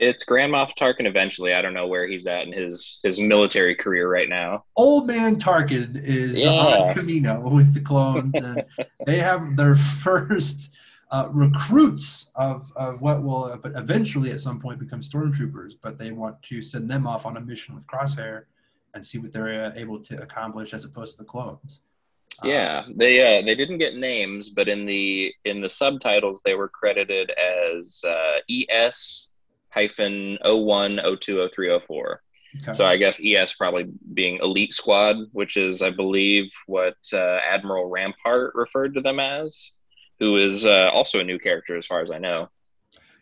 it's 0.00 0.24
Grand 0.24 0.52
Moff 0.52 0.72
Tarkin. 0.76 1.06
Eventually, 1.06 1.54
I 1.54 1.62
don't 1.62 1.72
know 1.74 1.86
where 1.86 2.06
he's 2.06 2.26
at 2.26 2.46
in 2.46 2.52
his 2.52 3.00
his 3.02 3.18
military 3.20 3.74
career 3.74 4.08
right 4.10 4.28
now. 4.28 4.64
Old 4.76 5.06
Man 5.08 5.36
Tarkin 5.36 6.00
is 6.04 6.40
Yeah. 6.44 6.50
on 6.50 6.94
Kamino 6.94 7.42
with 7.50 7.74
the 7.74 7.80
clones, 7.80 8.34
and 8.34 8.62
they 9.06 9.18
have 9.18 9.56
their 9.56 9.74
first 9.74 10.70
uh, 11.10 11.28
recruits 11.30 12.26
of, 12.34 12.72
of 12.76 13.00
what 13.00 13.22
will 13.22 13.44
uh, 13.44 13.68
eventually 13.76 14.30
at 14.30 14.40
some 14.40 14.60
point 14.60 14.78
become 14.78 15.00
stormtroopers. 15.00 15.72
But 15.82 15.98
they 15.98 16.12
want 16.12 16.40
to 16.42 16.62
send 16.62 16.88
them 16.88 17.06
off 17.06 17.26
on 17.26 17.36
a 17.36 17.40
mission 17.40 17.74
with 17.74 17.86
Crosshair 17.86 18.44
and 18.94 19.04
see 19.04 19.18
what 19.18 19.32
they're 19.32 19.66
uh, 19.66 19.72
able 19.74 19.98
to 20.00 20.22
accomplish 20.22 20.72
as 20.72 20.84
opposed 20.84 21.12
to 21.12 21.18
the 21.18 21.24
clones. 21.24 21.80
Uh, 22.42 22.48
Yeah, 22.48 22.84
they 22.94 23.38
uh, 23.38 23.42
they 23.42 23.54
didn't 23.54 23.78
get 23.78 23.96
names, 23.96 24.48
but 24.48 24.68
in 24.68 24.86
the 24.86 25.32
in 25.44 25.60
the 25.60 25.68
subtitles 25.68 26.42
they 26.44 26.54
were 26.54 26.68
credited 26.68 27.30
as 27.30 28.02
uh, 28.06 28.38
ES 28.50 29.34
hyphen 29.70 30.38
01, 30.44 31.00
02, 31.20 31.48
03, 31.52 31.80
04. 31.86 32.22
okay. 32.62 32.72
So 32.72 32.86
I 32.86 32.96
guess 32.96 33.20
ES 33.24 33.54
probably 33.54 33.86
being 34.14 34.38
Elite 34.40 34.72
Squad, 34.72 35.16
which 35.32 35.56
is 35.56 35.82
I 35.82 35.90
believe 35.90 36.48
what 36.66 36.96
uh, 37.12 37.38
Admiral 37.48 37.88
Rampart 37.90 38.52
referred 38.54 38.94
to 38.94 39.00
them 39.00 39.18
as, 39.18 39.72
who 40.20 40.36
is 40.36 40.64
uh, 40.64 40.90
also 40.92 41.18
a 41.18 41.24
new 41.24 41.38
character 41.40 41.76
as 41.76 41.86
far 41.86 42.00
as 42.00 42.10
I 42.12 42.18
know. 42.18 42.48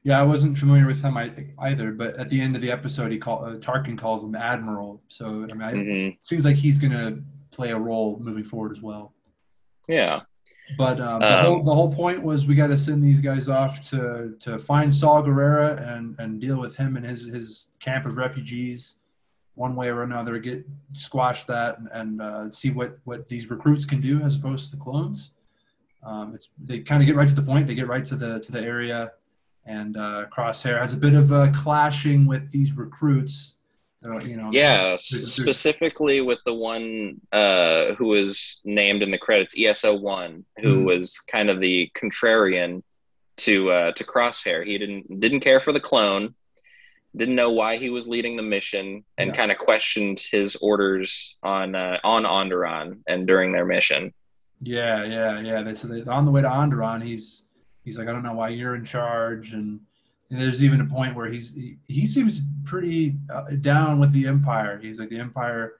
Yeah, 0.04 0.18
I 0.18 0.24
wasn't 0.24 0.58
familiar 0.58 0.86
with 0.86 1.00
him 1.00 1.16
either, 1.58 1.92
but 1.92 2.16
at 2.16 2.28
the 2.28 2.40
end 2.40 2.56
of 2.56 2.62
the 2.62 2.72
episode, 2.72 3.12
he 3.12 3.18
call 3.18 3.44
uh, 3.44 3.54
Tarkin 3.56 3.96
calls 3.96 4.24
him 4.24 4.34
Admiral. 4.34 5.00
So 5.08 5.46
I 5.50 5.54
mean, 5.54 5.62
I, 5.62 5.72
hmm 5.72 6.08
seems 6.22 6.44
like 6.44 6.56
he's 6.56 6.78
going 6.78 6.92
to 6.92 7.22
play 7.52 7.70
a 7.70 7.78
role 7.78 8.18
moving 8.20 8.44
forward 8.44 8.72
as 8.72 8.82
well. 8.82 9.12
Yeah, 9.88 10.20
But 10.76 11.00
um, 11.00 11.20
the, 11.20 11.38
Um, 11.38 11.44
whole, 11.44 11.62
the 11.62 11.74
whole 11.74 11.92
point 11.92 12.22
was 12.22 12.46
we 12.46 12.54
got 12.54 12.68
to 12.68 12.78
send 12.78 13.02
these 13.02 13.20
guys 13.20 13.48
off 13.48 13.80
to, 13.90 14.34
to 14.40 14.58
find 14.58 14.94
Saw 14.94 15.22
Gerrera 15.22 15.96
and, 15.96 16.18
and 16.18 16.40
deal 16.40 16.58
with 16.58 16.74
him 16.76 16.96
and 16.96 17.04
his, 17.04 17.22
his 17.24 17.66
camp 17.80 18.06
of 18.06 18.16
refugees 18.16 18.96
one 19.54 19.76
way 19.76 19.88
or 19.88 20.02
another, 20.02 20.38
get 20.38 20.64
squash 20.94 21.44
that 21.44 21.78
and, 21.78 21.88
and 21.92 22.22
uh, 22.22 22.50
see 22.50 22.70
what, 22.70 22.98
what 23.04 23.28
these 23.28 23.50
recruits 23.50 23.84
can 23.84 24.00
do 24.00 24.22
as 24.22 24.36
opposed 24.36 24.70
to 24.70 24.76
clones. 24.76 25.32
Um, 26.02 26.34
it's, 26.34 26.48
they 26.58 26.78
kind 26.80 27.02
of 27.02 27.06
get 27.06 27.16
right 27.16 27.28
to 27.28 27.34
the 27.34 27.42
point. 27.42 27.66
They 27.66 27.74
get 27.74 27.86
right 27.86 28.04
to 28.06 28.16
the 28.16 28.40
to 28.40 28.50
the 28.50 28.60
area, 28.60 29.12
and 29.66 29.96
uh, 29.96 30.26
Crosshair 30.36 30.78
has 30.80 30.92
a 30.92 30.96
bit 30.96 31.14
of 31.14 31.32
a 31.32 31.48
clashing 31.54 32.26
with 32.26 32.50
these 32.50 32.72
recruits. 32.72 33.54
Uh, 34.04 34.18
you 34.24 34.36
know, 34.36 34.50
yeah. 34.52 34.96
specifically 34.98 36.20
with 36.20 36.40
the 36.44 36.52
one 36.52 37.20
uh, 37.30 37.94
who 37.94 38.06
was 38.06 38.60
named 38.64 39.00
in 39.00 39.12
the 39.12 39.18
credits, 39.18 39.54
ESO 39.56 39.94
one, 39.94 40.44
who 40.60 40.78
Mhm. 40.80 40.84
was 40.86 41.20
kind 41.20 41.48
of 41.48 41.60
the 41.60 41.88
contrarian 41.96 42.82
to 43.38 43.70
uh, 43.70 43.92
to 43.92 44.02
Crosshair. 44.04 44.66
He 44.66 44.76
didn't 44.76 45.20
didn't 45.20 45.38
care 45.40 45.60
for 45.60 45.72
the 45.72 45.78
clone, 45.80 46.34
didn't 47.16 47.36
know 47.36 47.52
why 47.52 47.76
he 47.76 47.90
was 47.90 48.08
leading 48.08 48.36
the 48.36 48.42
mission, 48.42 49.04
and 49.18 49.28
Yeah. 49.28 49.36
kind 49.36 49.52
of 49.52 49.58
questioned 49.58 50.18
his 50.32 50.56
orders 50.56 51.38
on 51.44 51.76
uh, 51.76 51.98
on 52.02 52.24
Onderon 52.24 53.02
and 53.06 53.24
during 53.26 53.52
their 53.52 53.64
mission. 53.66 54.12
Yeah, 54.62 55.04
yeah, 55.04 55.40
yeah. 55.40 55.62
They, 55.62 55.74
so 55.76 55.86
they, 55.86 56.02
on 56.02 56.24
the 56.24 56.32
way 56.32 56.42
to 56.42 56.48
Onderon, 56.48 57.04
he's 57.04 57.44
he's 57.84 57.98
like, 57.98 58.08
I 58.08 58.12
don't 58.12 58.22
know 58.22 58.34
why 58.34 58.48
you're 58.50 58.74
in 58.74 58.84
charge, 58.84 59.52
and, 59.54 59.80
and 60.30 60.40
there's 60.40 60.62
even 60.62 60.80
a 60.80 60.86
point 60.86 61.14
where 61.14 61.30
he's 61.30 61.52
he, 61.52 61.76
he 61.88 62.06
seems 62.06 62.40
pretty 62.64 63.16
uh, 63.32 63.44
down 63.60 63.98
with 64.00 64.12
the 64.12 64.26
Empire. 64.26 64.78
He's 64.82 64.98
like, 64.98 65.10
the 65.10 65.18
Empire, 65.18 65.74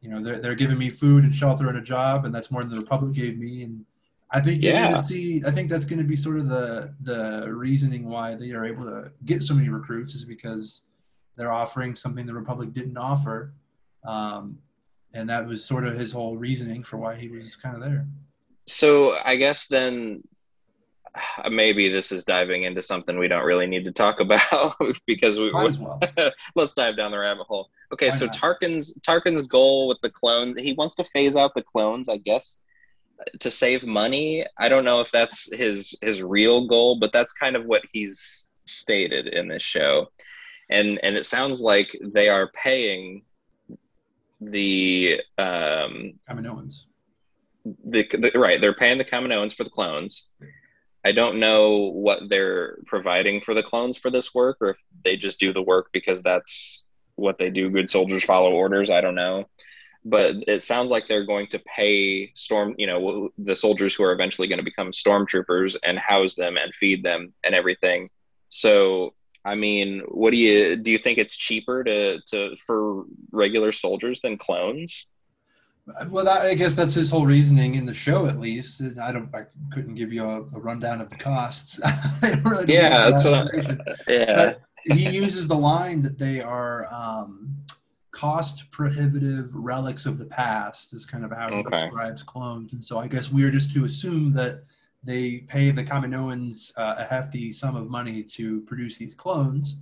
you 0.00 0.10
know, 0.10 0.22
they're 0.22 0.38
they're 0.40 0.54
giving 0.54 0.78
me 0.78 0.90
food 0.90 1.24
and 1.24 1.34
shelter 1.34 1.68
and 1.68 1.78
a 1.78 1.82
job, 1.82 2.24
and 2.24 2.34
that's 2.34 2.50
more 2.50 2.62
than 2.62 2.72
the 2.72 2.80
Republic 2.80 3.12
gave 3.14 3.38
me. 3.38 3.62
And 3.64 3.84
I 4.30 4.40
think 4.40 4.62
Yeah. 4.62 4.88
to 4.90 5.02
see. 5.02 5.42
I 5.46 5.50
think 5.50 5.68
that's 5.70 5.84
going 5.84 5.98
to 5.98 6.04
be 6.04 6.16
sort 6.16 6.38
of 6.38 6.48
the 6.48 6.94
the 7.02 7.52
reasoning 7.52 8.08
why 8.08 8.34
they 8.34 8.50
are 8.52 8.64
able 8.64 8.84
to 8.84 9.10
get 9.24 9.42
so 9.42 9.54
many 9.54 9.68
recruits 9.68 10.14
is 10.14 10.24
because 10.24 10.82
they're 11.36 11.52
offering 11.52 11.94
something 11.94 12.26
the 12.26 12.34
Republic 12.34 12.72
didn't 12.72 12.96
offer. 12.96 13.52
Um, 14.04 14.58
and 15.12 15.28
that 15.30 15.46
was 15.46 15.64
sort 15.64 15.86
of 15.86 15.98
his 15.98 16.12
whole 16.12 16.36
reasoning 16.36 16.82
for 16.82 16.96
why 16.96 17.14
he 17.16 17.28
was 17.28 17.56
kind 17.56 17.74
of 17.74 17.80
there. 17.80 18.06
So 18.66 19.18
I 19.24 19.36
guess 19.36 19.66
then 19.66 20.22
maybe 21.50 21.88
this 21.88 22.12
is 22.12 22.24
diving 22.24 22.64
into 22.64 22.82
something 22.82 23.18
we 23.18 23.28
don't 23.28 23.44
really 23.44 23.66
need 23.66 23.84
to 23.84 23.92
talk 23.92 24.20
about 24.20 24.76
because 25.06 25.38
we 25.38 25.52
well. 25.52 26.00
let's 26.54 26.74
dive 26.74 26.96
down 26.96 27.10
the 27.10 27.18
rabbit 27.18 27.46
hole. 27.46 27.70
Okay, 27.92 28.10
Why 28.10 28.16
so 28.16 28.26
not? 28.26 28.36
Tarkin's 28.36 28.98
Tarkin's 29.00 29.46
goal 29.46 29.88
with 29.88 29.98
the 30.02 30.10
clone, 30.10 30.56
he 30.56 30.72
wants 30.72 30.94
to 30.96 31.04
phase 31.04 31.36
out 31.36 31.54
the 31.54 31.62
clones, 31.62 32.08
I 32.08 32.18
guess, 32.18 32.60
to 33.40 33.50
save 33.50 33.86
money. 33.86 34.46
I 34.58 34.68
don't 34.68 34.84
know 34.84 35.00
if 35.00 35.10
that's 35.10 35.54
his 35.54 35.96
his 36.02 36.22
real 36.22 36.66
goal, 36.66 36.98
but 36.98 37.12
that's 37.12 37.32
kind 37.32 37.56
of 37.56 37.66
what 37.66 37.82
he's 37.92 38.50
stated 38.66 39.28
in 39.28 39.48
this 39.48 39.62
show. 39.62 40.08
And 40.70 40.98
and 41.02 41.16
it 41.16 41.26
sounds 41.26 41.60
like 41.60 41.96
they 42.02 42.28
are 42.28 42.50
paying 42.52 43.22
the 44.40 45.20
um 45.38 46.12
Kaminoans. 46.28 46.86
the, 47.64 48.06
the 48.10 48.32
right 48.34 48.60
they're 48.60 48.74
paying 48.74 48.98
the 48.98 49.04
Kaminoans 49.04 49.54
for 49.54 49.64
the 49.64 49.70
clones. 49.70 50.28
I 51.06 51.12
don't 51.12 51.38
know 51.38 51.92
what 51.92 52.28
they're 52.28 52.78
providing 52.84 53.40
for 53.40 53.54
the 53.54 53.62
clones 53.62 53.96
for 53.96 54.10
this 54.10 54.34
work, 54.34 54.56
or 54.60 54.70
if 54.70 54.82
they 55.04 55.16
just 55.16 55.38
do 55.38 55.52
the 55.52 55.62
work 55.62 55.90
because 55.92 56.20
that's 56.20 56.84
what 57.14 57.38
they 57.38 57.48
do. 57.48 57.70
Good 57.70 57.88
soldiers 57.88 58.24
follow 58.24 58.50
orders. 58.50 58.90
I 58.90 59.00
don't 59.02 59.14
know, 59.14 59.44
but 60.04 60.34
it 60.48 60.64
sounds 60.64 60.90
like 60.90 61.06
they're 61.06 61.24
going 61.24 61.46
to 61.50 61.60
pay 61.60 62.32
storm, 62.34 62.74
you 62.76 62.88
know, 62.88 63.30
the 63.38 63.54
soldiers 63.54 63.94
who 63.94 64.02
are 64.02 64.10
eventually 64.10 64.48
going 64.48 64.58
to 64.58 64.64
become 64.64 64.90
stormtroopers 64.90 65.76
and 65.84 65.96
house 65.96 66.34
them 66.34 66.56
and 66.56 66.74
feed 66.74 67.04
them 67.04 67.32
and 67.44 67.54
everything. 67.54 68.10
So, 68.48 69.14
I 69.44 69.54
mean, 69.54 70.02
what 70.08 70.32
do 70.32 70.38
you 70.38 70.74
do? 70.74 70.90
You 70.90 70.98
think 70.98 71.18
it's 71.18 71.36
cheaper 71.36 71.84
to 71.84 72.18
to 72.30 72.56
for 72.56 73.04
regular 73.30 73.70
soldiers 73.70 74.20
than 74.22 74.38
clones? 74.38 75.06
Well, 76.08 76.24
that, 76.24 76.42
I 76.42 76.54
guess 76.54 76.74
that's 76.74 76.94
his 76.94 77.08
whole 77.10 77.26
reasoning 77.26 77.76
in 77.76 77.86
the 77.86 77.94
show, 77.94 78.26
at 78.26 78.40
least. 78.40 78.82
I 79.00 79.12
don't. 79.12 79.32
I 79.34 79.44
couldn't 79.72 79.94
give 79.94 80.12
you 80.12 80.24
a, 80.24 80.40
a 80.40 80.58
rundown 80.58 81.00
of 81.00 81.08
the 81.10 81.16
costs. 81.16 81.80
I 81.84 82.30
don't 82.32 82.44
really 82.44 82.74
Yeah, 82.74 83.08
that's 83.10 83.22
that 83.22 83.30
what 83.30 83.70
I-. 83.70 83.94
Yeah. 84.12 84.36
But 84.36 84.60
he 84.96 85.08
uses 85.10 85.46
the 85.46 85.54
line 85.56 86.02
that 86.02 86.18
they 86.18 86.40
are 86.40 86.92
um, 86.92 87.54
cost 88.10 88.68
prohibitive 88.72 89.54
relics 89.54 90.06
of 90.06 90.18
the 90.18 90.24
past. 90.24 90.92
Is 90.92 91.06
kind 91.06 91.24
of 91.24 91.30
how 91.30 91.50
he 91.50 91.56
Okay. 91.56 91.82
describes 91.82 92.22
clones. 92.24 92.72
And 92.72 92.82
so 92.84 92.98
I 92.98 93.06
guess 93.06 93.30
we're 93.30 93.50
just 93.50 93.72
to 93.74 93.84
assume 93.84 94.32
that 94.32 94.62
they 95.04 95.38
pay 95.46 95.70
the 95.70 95.84
Kaminoans 95.84 96.72
uh, 96.76 96.96
a 96.98 97.04
hefty 97.04 97.52
sum 97.52 97.76
of 97.76 97.88
money 97.88 98.24
to 98.24 98.60
produce 98.62 98.98
these 98.98 99.14
clones. 99.14 99.76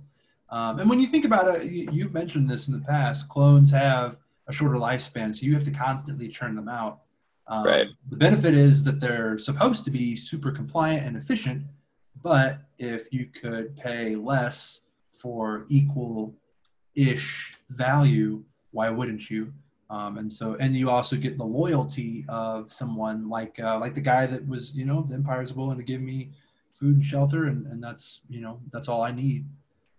Um, 0.51 0.77
and 0.79 0.87
when 0.87 0.99
you 0.99 1.07
think 1.07 1.25
about 1.25 1.47
it, 1.55 1.63
you, 1.71 1.89
you've 1.91 2.13
mentioned 2.13 2.47
this 2.47 2.67
in 2.67 2.73
the 2.73 2.85
past. 2.85 3.27
Clones 3.27 3.71
have 3.71 4.19
a 4.47 4.53
shorter 4.53 4.75
lifespan, 4.75 5.33
so 5.33 5.45
you 5.45 5.53
have 5.53 5.65
to 5.65 5.71
constantly 5.71 6.27
churn 6.27 6.55
them 6.55 6.67
out. 6.67 7.01
Um, 7.47 7.65
Right. 7.65 7.87
The 8.09 8.17
benefit 8.17 8.53
is 8.53 8.83
that 8.83 8.99
they're 8.99 9.37
supposed 9.37 9.83
to 9.85 9.91
be 9.91 10.15
super 10.15 10.51
compliant 10.51 11.05
and 11.05 11.15
efficient, 11.15 11.63
but 12.21 12.59
if 12.77 13.07
you 13.11 13.27
could 13.27 13.75
pay 13.75 14.15
less 14.15 14.81
for 15.13 15.65
equal-ish 15.69 17.57
value, 17.69 18.43
why 18.71 18.89
wouldn't 18.89 19.29
you? 19.29 19.53
Um, 19.89 20.17
and 20.17 20.31
so, 20.31 20.55
and 20.59 20.75
you 20.75 20.89
also 20.89 21.15
get 21.15 21.37
the 21.37 21.45
loyalty 21.45 22.25
of 22.27 22.73
someone 22.73 23.29
like 23.29 23.59
uh, 23.59 23.79
like 23.79 23.93
the 23.93 24.01
guy 24.01 24.25
that 24.25 24.47
was, 24.47 24.75
you 24.75 24.85
know, 24.85 25.03
the 25.03 25.13
Empire's 25.13 25.53
willing 25.53 25.77
to 25.77 25.83
give 25.83 26.01
me 26.01 26.31
food 26.73 26.95
and 26.95 27.05
shelter, 27.05 27.45
and, 27.45 27.67
and 27.67 27.83
that's 27.83 28.21
you 28.27 28.41
know 28.41 28.59
that's 28.71 28.87
all 28.87 29.03
I 29.03 29.11
need. 29.11 29.45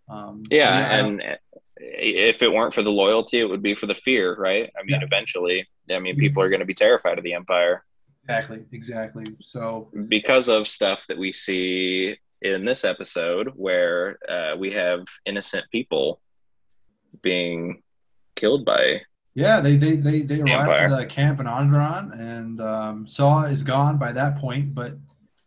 Um, 0.08 0.42
yeah, 0.50 0.68
so 0.68 0.74
yeah, 0.74 1.04
and 1.04 1.22
if 1.76 2.42
it 2.42 2.52
weren't 2.52 2.74
for 2.74 2.82
the 2.82 2.90
loyalty, 2.90 3.38
it 3.38 3.48
would 3.48 3.62
be 3.62 3.74
for 3.74 3.86
the 3.86 3.94
fear, 3.94 4.36
right? 4.36 4.70
I 4.78 4.82
mean, 4.84 5.00
yeah. 5.00 5.06
eventually, 5.06 5.66
I 5.90 5.98
mean, 5.98 6.16
people 6.16 6.42
are 6.42 6.48
going 6.48 6.60
to 6.60 6.66
be 6.66 6.74
terrified 6.74 7.18
of 7.18 7.24
the 7.24 7.34
empire. 7.34 7.84
Exactly, 8.24 8.64
exactly. 8.72 9.24
So 9.40 9.88
because 10.08 10.48
of 10.48 10.66
stuff 10.66 11.06
that 11.06 11.18
we 11.18 11.32
see 11.32 12.16
in 12.42 12.64
this 12.64 12.84
episode, 12.84 13.52
where 13.54 14.18
uh, 14.28 14.56
we 14.56 14.72
have 14.72 15.06
innocent 15.26 15.64
people 15.70 16.20
being 17.22 17.82
killed 18.34 18.64
by 18.64 19.00
yeah, 19.36 19.60
they 19.60 19.76
they 19.76 19.96
they, 19.96 20.22
they 20.22 20.40
arrived 20.40 20.92
at 20.92 20.96
the 20.96 21.04
camp 21.04 21.40
in 21.40 21.46
Onderon, 21.46 22.18
and 22.18 22.58
um, 22.58 23.06
Saw 23.06 23.44
is 23.44 23.62
gone 23.62 23.98
by 23.98 24.10
that 24.12 24.38
point. 24.38 24.74
But 24.74 24.96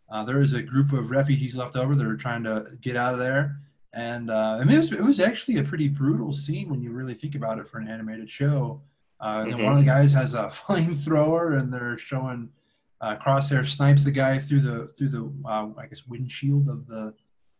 uh, 0.08 0.22
there 0.22 0.40
is 0.40 0.52
a 0.52 0.62
group 0.62 0.92
of 0.92 1.10
refugees 1.10 1.56
left 1.56 1.74
over 1.74 1.96
that 1.96 2.06
are 2.06 2.16
trying 2.16 2.44
to 2.44 2.66
get 2.80 2.96
out 2.96 3.14
of 3.14 3.18
there. 3.18 3.56
And 3.92 4.30
uh, 4.30 4.58
I 4.60 4.64
mean, 4.64 4.76
it 4.76 4.78
was, 4.78 4.92
it 4.92 5.02
was 5.02 5.20
actually 5.20 5.58
a 5.58 5.64
pretty 5.64 5.88
brutal 5.88 6.32
scene 6.32 6.68
when 6.68 6.80
you 6.80 6.92
really 6.92 7.14
think 7.14 7.34
about 7.34 7.58
it 7.58 7.68
for 7.68 7.78
an 7.78 7.88
animated 7.88 8.30
show. 8.30 8.80
Uh, 9.20 9.38
mm-hmm. 9.38 9.52
And 9.52 9.64
one 9.64 9.72
of 9.72 9.78
the 9.78 9.84
guys 9.84 10.12
has 10.12 10.34
a 10.34 10.44
flamethrower, 10.44 11.58
and 11.58 11.72
they're 11.72 11.98
showing 11.98 12.48
uh, 13.00 13.16
Crosshair 13.16 13.66
snipes 13.66 14.04
the 14.04 14.10
guy 14.10 14.38
through 14.38 14.60
the 14.60 14.88
through 14.96 15.08
the 15.08 15.32
uh, 15.48 15.68
I 15.76 15.86
guess 15.86 16.06
windshield 16.06 16.68
of 16.68 16.86
the, 16.86 17.14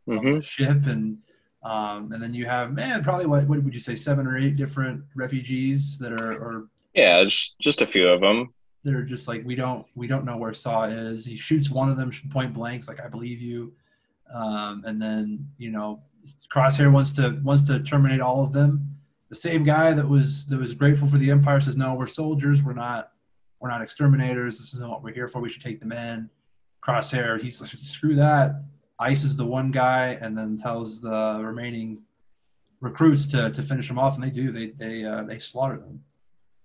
mm-hmm. 0.09 0.13
of 0.13 0.23
the 0.23 0.29
mm-hmm. 0.31 0.41
ship, 0.41 0.87
and 0.87 1.19
um, 1.63 2.13
and 2.13 2.23
then 2.23 2.33
you 2.33 2.47
have, 2.47 2.73
man, 2.73 3.03
probably 3.05 3.27
what, 3.27 3.47
what 3.47 3.63
would 3.63 3.75
you 3.75 3.81
say, 3.81 3.95
seven 3.95 4.27
or 4.27 4.39
eight 4.39 4.57
different 4.57 5.03
refugees 5.15 5.99
that 5.99 6.19
are, 6.23 6.33
or 6.33 6.69
yeah, 6.95 7.23
just, 7.25 7.59
just 7.61 7.83
a 7.83 7.87
few 7.87 8.09
of 8.09 8.21
them. 8.21 8.55
That 8.83 8.95
are 8.95 9.05
just 9.05 9.29
like 9.29 9.43
we 9.45 9.55
don't 9.55 9.85
we 9.95 10.07
don't 10.07 10.25
know 10.25 10.39
where 10.39 10.55
Saw 10.55 10.85
is. 10.85 11.27
He 11.27 11.37
shoots 11.37 11.69
one 11.69 11.91
of 11.91 11.99
them 11.99 12.11
point 12.31 12.55
blanks, 12.55 12.89
like 12.89 12.99
I 12.99 13.09
believe 13.09 13.39
you, 13.39 13.75
um, 14.33 14.85
and 14.87 15.01
then 15.01 15.47
you 15.59 15.71
know 15.71 16.01
Crosshair 16.53 16.93
wants 16.93 17.11
to 17.13 17.41
wants 17.43 17.67
to 17.69 17.81
terminate 17.81 18.21
all 18.21 18.43
of 18.43 18.53
them. 18.53 18.87
The 19.29 19.37
same 19.37 19.63
guy 19.63 19.93
that 19.93 20.09
was 20.09 20.47
that 20.47 20.59
was 20.59 20.75
grateful 20.75 21.09
for 21.09 21.19
the 21.19 21.31
Empire 21.31 21.61
says, 21.61 21.77
"No, 21.77 21.95
we're 21.95 22.07
soldiers. 22.07 22.63
We're 22.63 22.73
not 22.73 23.13
we're 23.61 23.71
not 23.71 23.83
exterminators. 23.83 24.59
This 24.59 24.75
isn't 24.75 24.89
what 24.89 25.03
we're 25.03 25.15
here 25.15 25.29
for. 25.29 25.41
We 25.41 25.49
should 25.49 25.63
take 25.63 25.81
them 25.81 25.93
in." 25.93 26.29
Crosshair, 26.87 27.41
he's 27.41 27.61
like, 27.61 27.71
"Screw 27.71 28.15
that 28.17 28.63
ices 29.01 29.37
the 29.37 29.47
one 29.47 29.71
guy 29.71 30.19
and 30.21 30.37
then 30.37 30.59
tells 30.59 31.01
the 31.01 31.41
remaining 31.43 32.03
recruits 32.81 33.27
to, 33.27 33.51
to 33.51 33.63
finish 33.63 33.89
them 33.89 33.99
off, 33.99 34.15
and 34.15 34.23
they 34.23 34.31
do. 34.31 34.53
They 34.53 34.69
they 34.69 35.05
uh, 35.05 35.25
they 35.25 35.39
slaughter 35.39 35.79
them, 35.79 36.05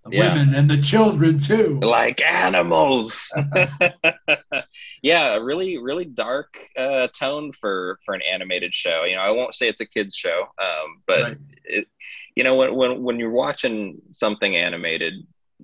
the 0.04 0.16
yeah. 0.16 0.28
women 0.28 0.54
and 0.54 0.70
the 0.70 0.76
children 0.76 1.38
too, 1.38 1.80
like 1.80 2.22
animals. 2.22 3.32
yeah, 5.06 5.36
a 5.36 5.42
really 5.42 5.78
really 5.78 6.04
dark 6.04 6.58
uh, 6.76 7.06
tone 7.08 7.52
for 7.52 8.00
for 8.04 8.12
an 8.12 8.22
animated 8.22 8.74
show. 8.74 9.04
You 9.04 9.14
know, 9.14 9.22
I 9.22 9.30
won't 9.30 9.54
say 9.54 9.68
it's 9.68 9.80
a 9.80 9.86
kids 9.86 10.16
show, 10.16 10.46
um, 10.60 11.02
but 11.06 11.22
right. 11.22 11.38
it, 11.64 11.86
you 12.34 12.42
know 12.42 12.56
when 12.56 12.74
when 12.74 13.02
when 13.04 13.18
you're 13.20 13.30
watching 13.30 14.02
something 14.10 14.56
animated, 14.56 15.14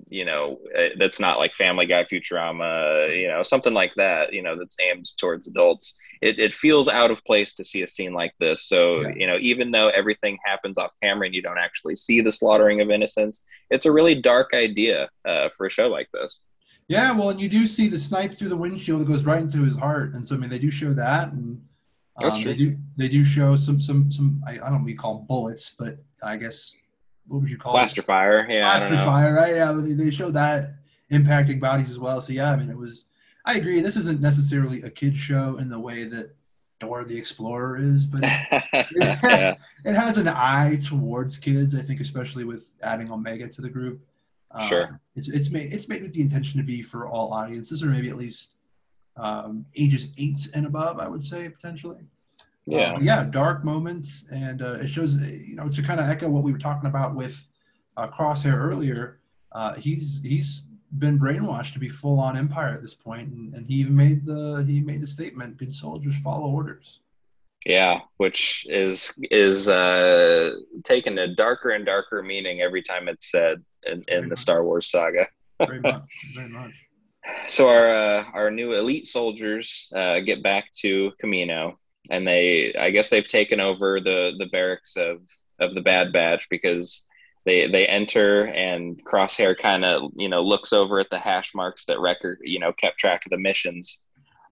you 0.08 0.25
know 0.25 0.61
uh, 0.78 0.90
that's 0.96 1.18
not 1.18 1.38
like 1.38 1.54
family 1.54 1.87
guy 1.87 2.04
futurama 2.04 3.20
you 3.20 3.26
know 3.26 3.42
something 3.42 3.75
like 3.75 3.92
that 3.96 4.32
you 4.32 4.42
know 4.42 4.56
that's 4.56 4.76
aimed 4.80 5.06
towards 5.18 5.49
adults 5.49 5.99
it, 6.22 6.38
it 6.38 6.52
feels 6.52 6.88
out 6.88 7.11
of 7.11 7.25
place 7.25 7.52
to 7.52 7.64
see 7.64 7.82
a 7.82 7.87
scene 7.87 8.14
like 8.14 8.32
this 8.40 8.64
so 8.64 9.00
yeah. 9.00 9.12
you 9.16 9.26
know 9.26 9.37
even 9.40 9.70
though 9.70 9.88
everything 9.88 10.38
happens 10.44 10.78
off 10.78 10.92
camera 11.02 11.26
and 11.26 11.34
you 11.34 11.42
don't 11.42 11.58
actually 11.58 11.96
see 11.96 12.20
the 12.20 12.32
slaughtering 12.32 12.80
of 12.80 12.90
innocents 12.90 13.42
it's 13.70 13.87
a 13.87 13.92
really 13.92 14.14
dark 14.14 14.54
idea 14.54 15.11
uh, 15.26 15.49
for 15.50 15.66
a 15.66 15.70
show 15.70 15.88
like 15.88 16.08
this 16.12 16.42
yeah 16.92 17.12
well 17.12 17.30
and 17.30 17.40
you 17.40 17.49
do 17.49 17.66
see 17.66 17.88
the 17.88 17.99
snipe 17.99 18.34
through 18.34 18.49
the 18.49 18.56
windshield 18.56 19.00
that 19.00 19.08
goes 19.08 19.25
right 19.25 19.40
into 19.40 19.62
his 19.62 19.76
heart 19.76 20.12
and 20.14 20.26
so 20.26 20.34
i 20.34 20.38
mean 20.38 20.50
they 20.50 20.58
do 20.58 20.70
show 20.70 20.92
that 20.92 21.32
and 21.32 21.61
um, 22.16 22.22
That's 22.25 22.38
true. 22.38 22.52
They 22.52 22.58
do, 22.58 22.76
they 22.96 23.08
do 23.08 23.25
show 23.25 23.56
some 23.56 23.80
some 23.80 24.11
some 24.12 24.42
I, 24.46 24.52
I 24.52 24.56
don't 24.56 24.78
know 24.78 24.84
we 24.84 24.94
call 24.94 25.16
them 25.16 25.26
bullets 25.26 25.70
but 25.78 25.96
i 26.22 26.37
guess 26.37 26.75
what 27.26 27.40
would 27.40 27.50
you 27.50 27.56
call 27.56 27.72
it? 27.72 27.80
blaster 27.80 28.00
it? 28.00 28.04
fire? 28.04 28.46
Yeah, 28.49 28.64
blaster 28.64 28.96
fire. 29.04 29.34
Right? 29.34 29.54
Yeah, 29.56 29.72
they 29.80 30.11
showed 30.11 30.34
that 30.34 30.75
impacting 31.11 31.61
bodies 31.61 31.90
as 31.90 31.99
well. 31.99 32.20
So 32.20 32.32
yeah, 32.32 32.50
I 32.50 32.56
mean, 32.56 32.70
it 32.70 32.76
was. 32.76 33.06
I 33.44 33.56
agree. 33.56 33.80
This 33.80 33.96
isn't 33.96 34.21
necessarily 34.21 34.82
a 34.82 34.90
kids 34.90 35.19
show 35.19 35.56
in 35.58 35.69
the 35.69 35.78
way 35.78 36.04
that 36.04 36.34
Dora 36.78 37.04
the 37.04 37.17
Explorer 37.17 37.78
is, 37.78 38.06
but 38.06 38.21
it, 38.25 38.86
yeah. 39.25 39.56
it 39.84 39.95
has 39.95 40.17
an 40.19 40.28
eye 40.28 40.78
towards 40.84 41.38
kids. 41.38 41.75
I 41.75 41.82
think, 41.82 42.00
especially 42.00 42.45
with 42.45 42.69
adding 42.82 43.10
Omega 43.10 43.49
to 43.49 43.60
the 43.60 43.69
group. 43.69 44.00
Um, 44.54 44.69
sure. 44.69 45.00
It's 45.17 45.28
it's 45.28 45.50
made 45.50 45.73
it's 45.73 45.88
made 45.88 46.02
with 46.02 46.12
the 46.12 46.21
intention 46.21 46.58
to 46.58 46.65
be 46.65 46.82
for 46.82 47.08
all 47.08 47.32
audiences, 47.32 47.82
or 47.82 47.86
maybe 47.86 48.08
at 48.08 48.17
least 48.17 48.54
um, 49.17 49.65
ages 49.76 50.08
eight 50.19 50.49
and 50.54 50.67
above. 50.67 50.99
I 50.99 51.08
would 51.08 51.25
say 51.25 51.49
potentially. 51.49 52.04
Yeah. 52.67 52.95
Uh, 52.95 52.99
yeah, 53.00 53.23
dark 53.25 53.65
moments, 53.65 54.25
and 54.30 54.62
uh, 54.62 54.75
it 54.75 54.88
shows 54.88 55.21
you 55.21 55.56
know 55.56 55.69
to 55.69 55.82
kind 55.82 56.00
of 56.00 56.08
echo 56.08 56.28
what 56.28 56.43
we 56.43 56.52
were 56.52 56.58
talking 56.58 56.88
about 56.88 57.15
with 57.15 57.47
uh, 57.97 58.08
Crosshair 58.08 58.56
earlier. 58.56 59.19
Uh, 59.52 59.75
he's 59.75 60.21
he's 60.23 60.62
been 60.99 61.19
brainwashed 61.19 61.73
to 61.73 61.78
be 61.78 61.88
full 61.88 62.21
on 62.21 62.36
Empire 62.36 62.75
at 62.75 62.82
this 62.82 62.95
point, 62.95 63.32
and, 63.32 63.54
and 63.54 63.67
he 63.67 63.75
even 63.75 63.97
made 63.97 64.25
the 64.25 64.65
he 64.67 64.80
made 64.80 65.02
the 65.02 65.06
statement: 65.06 65.56
"Good 65.56 65.75
soldiers 65.75 66.19
follow 66.19 66.49
orders." 66.49 67.00
Yeah, 67.67 68.00
which 68.17 68.67
is 68.69 69.12
is 69.30 69.69
uh, 69.69 70.52
taking 70.84 71.19
a 71.19 71.34
darker 71.34 71.71
and 71.71 71.84
darker 71.84 72.23
meaning 72.23 72.60
every 72.60 72.82
time 72.82 73.08
it's 73.08 73.30
said 73.30 73.62
in, 73.86 74.02
in 74.08 74.28
the 74.28 74.36
Star 74.36 74.64
Wars 74.64 74.90
saga. 74.90 75.26
very 75.58 75.80
much, 75.80 76.02
very 76.34 76.49
much. 76.49 76.73
So 77.47 77.68
our 77.68 77.88
uh, 77.88 78.25
our 78.34 78.50
new 78.50 78.73
elite 78.73 79.06
soldiers 79.06 79.88
uh, 79.95 80.18
get 80.21 80.42
back 80.42 80.73
to 80.80 81.12
Kamino, 81.23 81.75
and 82.10 82.26
they 82.26 82.75
I 82.75 82.90
guess 82.90 83.10
they've 83.10 83.28
taken 83.28 83.60
over 83.60 84.00
the 84.00 84.32
the 84.38 84.47
barracks 84.47 84.97
of 84.97 85.21
of 85.60 85.73
the 85.73 85.82
Bad 85.82 86.12
Batch 86.12 86.49
because 86.50 87.04
they 87.45 87.68
they 87.68 87.86
enter 87.86 88.47
and 88.47 89.00
Crosshair 89.04 89.56
kind 89.56 89.84
of 89.84 90.10
you 90.16 90.28
know 90.28 90.42
looks 90.42 90.73
over 90.73 90.99
at 90.99 91.10
the 91.10 91.18
hash 91.18 91.54
marks 91.54 91.84
that 91.84 92.00
record 92.00 92.38
you 92.42 92.58
know 92.58 92.73
kept 92.73 92.99
track 92.99 93.25
of 93.25 93.30
the 93.30 93.38
missions 93.38 94.02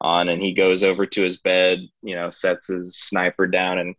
on, 0.00 0.28
and 0.28 0.40
he 0.40 0.52
goes 0.52 0.82
over 0.82 1.06
to 1.06 1.22
his 1.22 1.38
bed, 1.38 1.80
you 2.02 2.14
know, 2.14 2.30
sets 2.30 2.68
his 2.68 2.96
sniper 2.96 3.46
down 3.46 3.78
and 3.78 3.94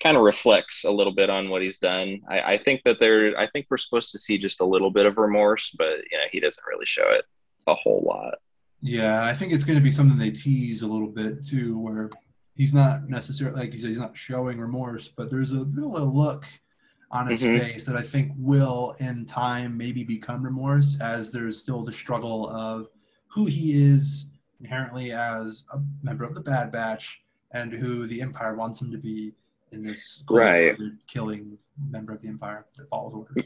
kind 0.00 0.16
of 0.16 0.22
reflects 0.22 0.84
a 0.84 0.90
little 0.90 1.14
bit 1.14 1.30
on 1.30 1.48
what 1.48 1.62
he's 1.62 1.78
done. 1.78 2.20
I, 2.28 2.40
I 2.40 2.58
think 2.58 2.82
that 2.84 3.00
there 3.00 3.38
I 3.38 3.46
think 3.48 3.66
we're 3.70 3.76
supposed 3.76 4.12
to 4.12 4.18
see 4.18 4.38
just 4.38 4.60
a 4.60 4.64
little 4.64 4.90
bit 4.90 5.06
of 5.06 5.18
remorse, 5.18 5.74
but 5.76 5.98
you 6.10 6.18
know 6.18 6.24
he 6.30 6.40
doesn't 6.40 6.66
really 6.66 6.86
show 6.86 7.10
it 7.10 7.24
a 7.66 7.74
whole 7.74 8.04
lot. 8.06 8.34
Yeah, 8.82 9.24
I 9.24 9.34
think 9.34 9.52
it's 9.52 9.64
going 9.64 9.78
to 9.78 9.82
be 9.82 9.90
something 9.90 10.18
they 10.18 10.30
tease 10.30 10.82
a 10.82 10.86
little 10.86 11.08
bit 11.08 11.44
too, 11.44 11.78
where 11.78 12.10
he's 12.56 12.72
not 12.72 13.08
necessarily 13.08 13.60
like 13.60 13.72
you 13.72 13.78
said 13.78 13.90
he's 13.90 13.98
not 13.98 14.16
showing 14.16 14.58
remorse 14.58 15.08
but 15.08 15.30
there's 15.30 15.52
a 15.52 15.60
little 15.60 16.12
look 16.12 16.46
on 17.12 17.28
his 17.28 17.42
mm-hmm. 17.42 17.58
face 17.58 17.84
that 17.84 17.96
i 17.96 18.02
think 18.02 18.32
will 18.36 18.96
in 18.98 19.24
time 19.24 19.76
maybe 19.76 20.02
become 20.02 20.42
remorse 20.42 20.98
as 21.00 21.30
there's 21.30 21.58
still 21.58 21.84
the 21.84 21.92
struggle 21.92 22.48
of 22.48 22.88
who 23.28 23.44
he 23.44 23.84
is 23.84 24.26
inherently 24.60 25.12
as 25.12 25.64
a 25.72 25.78
member 26.02 26.24
of 26.24 26.34
the 26.34 26.40
bad 26.40 26.72
batch 26.72 27.20
and 27.52 27.72
who 27.72 28.06
the 28.06 28.20
empire 28.20 28.56
wants 28.56 28.80
him 28.80 28.90
to 28.90 28.98
be 28.98 29.32
in 29.76 29.84
this 29.84 30.22
right. 30.28 30.76
killing 31.06 31.56
member 31.90 32.12
of 32.14 32.22
the 32.22 32.28
empire 32.28 32.66
that 32.76 32.88
follows 32.88 33.12
orders. 33.12 33.44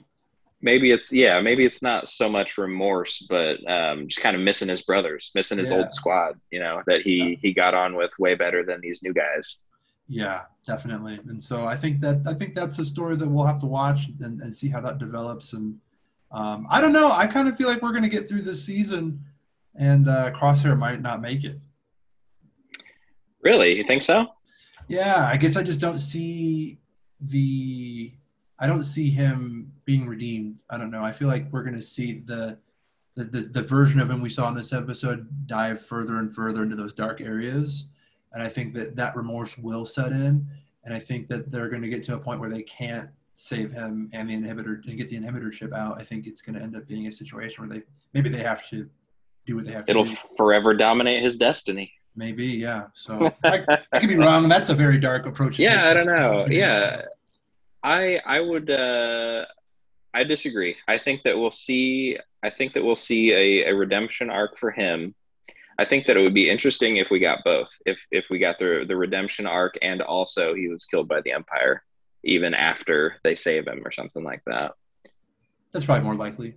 Maybe 0.63 0.91
it's 0.91 1.11
yeah 1.11 1.41
maybe 1.41 1.65
it's 1.65 1.81
not 1.81 2.07
so 2.07 2.29
much 2.29 2.59
remorse 2.59 3.27
but 3.31 3.67
um, 3.71 4.07
just 4.07 4.21
kind 4.21 4.37
of 4.37 4.43
missing 4.43 4.69
his 4.69 4.83
brothers 4.83 5.33
missing 5.35 5.57
his 5.57 5.71
yeah. 5.71 5.79
old 5.79 5.93
squad 5.93 6.39
you 6.51 6.61
know 6.61 6.83
that 6.87 7.01
he 7.01 7.39
he 7.41 7.55
got 7.55 7.73
on 7.73 7.97
with 7.97 8.11
way 8.19 8.35
better 8.35 8.63
than 8.65 8.79
these 8.83 9.03
new 9.03 9.15
guys. 9.15 9.63
Yeah 10.07 10.43
definitely. 10.67 11.19
And 11.29 11.43
so 11.43 11.65
i 11.65 11.77
think 11.77 12.01
that 12.03 12.23
i 12.27 12.35
think 12.35 12.55
that's 12.55 12.79
a 12.79 12.85
story 12.85 13.17
that 13.17 13.27
we'll 13.27 13.47
have 13.47 13.59
to 13.61 13.67
watch 13.67 14.09
and, 14.21 14.43
and 14.43 14.55
see 14.55 14.69
how 14.69 14.81
that 14.83 14.99
develops. 14.99 15.55
And 15.55 15.79
um, 16.31 16.67
i 16.71 16.81
don't 16.81 16.93
know 16.93 17.11
i 17.11 17.27
kind 17.27 17.49
of 17.49 17.57
feel 17.57 17.67
like 17.67 17.81
we're 17.81 17.93
going 17.93 18.05
to 18.05 18.11
get 18.11 18.29
through 18.29 18.43
this 18.43 18.63
season 18.63 19.25
and 19.77 20.09
uh, 20.09 20.31
crosshair 20.33 20.77
might 20.79 21.01
not 21.01 21.23
make 21.23 21.45
it. 21.45 21.59
Really? 23.43 23.79
You 23.79 23.85
think 23.85 24.03
so 24.03 24.27
yeah 24.91 25.27
i 25.27 25.37
guess 25.37 25.57
i 25.57 25.63
just 25.63 25.81
don't 25.81 25.99
see 25.99 26.79
the 27.21 28.13
I 28.61 28.67
don't 28.67 28.85
see 28.85 29.09
him 29.09 29.73
being 29.87 30.07
redeemed. 30.07 30.57
I 30.69 30.77
don't 30.77 30.91
know. 30.91 31.03
I 31.03 31.13
feel 31.13 31.29
like 31.29 31.51
we're 31.51 31.63
going 31.63 31.77
to 31.77 31.83
see 31.83 32.21
the, 32.27 32.59
the, 33.17 33.25
the 33.25 33.41
the 33.41 33.63
version 33.63 33.99
of 34.01 34.11
him 34.11 34.21
we 34.21 34.29
saw 34.29 34.49
in 34.49 34.55
this 34.55 34.73
episode 34.73 35.27
dive 35.47 35.85
further 35.85 36.19
and 36.19 36.33
further 36.33 36.63
into 36.63 36.77
those 36.77 36.93
dark 36.93 37.23
areas, 37.23 37.87
and 38.33 38.43
I 38.43 38.49
think 38.49 38.75
that 38.75 38.95
that 38.97 39.17
remorse 39.17 39.57
will 39.57 39.87
set 39.87 40.13
in, 40.13 40.47
and 40.85 40.95
I 40.95 40.99
think 40.99 41.27
that 41.29 41.51
they're 41.51 41.71
going 41.71 41.83
to 41.83 41.89
get 41.89 42.03
to 42.05 42.15
a 42.15 42.19
point 42.19 42.39
where 42.39 42.51
they 42.51 42.63
can't 42.63 43.09
save 43.35 43.73
him 43.73 44.11
and 44.13 44.29
the 44.29 44.35
inhibitor 44.35 44.87
and 44.87 44.99
get 44.99 45.09
the 45.09 45.17
inhibitor 45.17 45.51
chip 45.51 45.73
out. 45.73 45.99
I 45.99 46.05
think 46.05 46.27
it's 46.27 46.43
going 46.43 46.57
to 46.57 46.63
end 46.63 46.77
up 46.77 46.87
being 46.87 47.07
a 47.07 47.13
situation 47.13 47.67
where 47.67 47.79
they 47.79 47.85
maybe 48.13 48.29
they 48.29 48.43
have 48.43 48.69
to 48.69 48.89
do 49.47 49.57
what 49.57 49.65
they 49.65 49.73
have 49.73 49.87
to. 49.87 49.91
It'll 49.91 50.05
do. 50.05 50.15
forever 50.37 50.75
dominate 50.75 51.23
his 51.23 51.39
destiny. 51.39 51.93
Maybe, 52.17 52.47
yeah. 52.47 52.87
So 52.95 53.33
I, 53.45 53.65
I 53.93 53.99
could 53.99 54.09
be 54.09 54.17
wrong. 54.17 54.49
That's 54.49 54.71
a 54.71 54.75
very 54.75 54.99
dark 54.99 55.27
approach. 55.27 55.59
Yeah, 55.59 55.89
I 55.89 55.95
don't 55.95 56.07
know. 56.07 56.47
Yeah, 56.49 57.03
I 57.83 58.21
I 58.27 58.41
would 58.41 58.71
uh, 58.71 59.45
I 60.13 60.25
disagree. 60.25 60.77
I 60.89 60.99
think 60.99 61.23
that 61.25 61.39
we'll 61.39 61.51
see. 61.51 62.19
I 62.43 62.51
think 62.51 62.73
that 62.73 62.85
we'll 62.85 62.97
see 62.97 63.33
a, 63.33 63.71
a 63.71 63.75
redemption 63.75 64.31
arc 64.31 64.59
for 64.59 64.71
him. 64.71 65.15
I 65.79 65.85
think 65.85 66.05
that 66.07 66.17
it 66.17 66.21
would 66.21 66.35
be 66.35 66.51
interesting 66.51 66.97
if 66.99 67.11
we 67.11 67.19
got 67.21 67.39
both. 67.45 67.71
If 67.87 67.99
if 68.11 68.27
we 68.31 68.39
got 68.39 68.59
the 68.59 68.85
the 68.87 68.97
redemption 68.97 69.47
arc 69.47 69.79
and 69.81 70.03
also 70.03 70.55
he 70.55 70.69
was 70.69 70.85
killed 70.85 71.09
by 71.09 71.21
the 71.23 71.33
Empire, 71.33 71.83
even 72.25 72.55
after 72.55 73.17
they 73.25 73.35
save 73.37 73.67
him 73.67 73.83
or 73.85 73.93
something 73.93 74.25
like 74.25 74.43
that. 74.47 74.73
That's 75.73 75.85
probably 75.85 76.05
more 76.05 76.17
likely. 76.17 76.57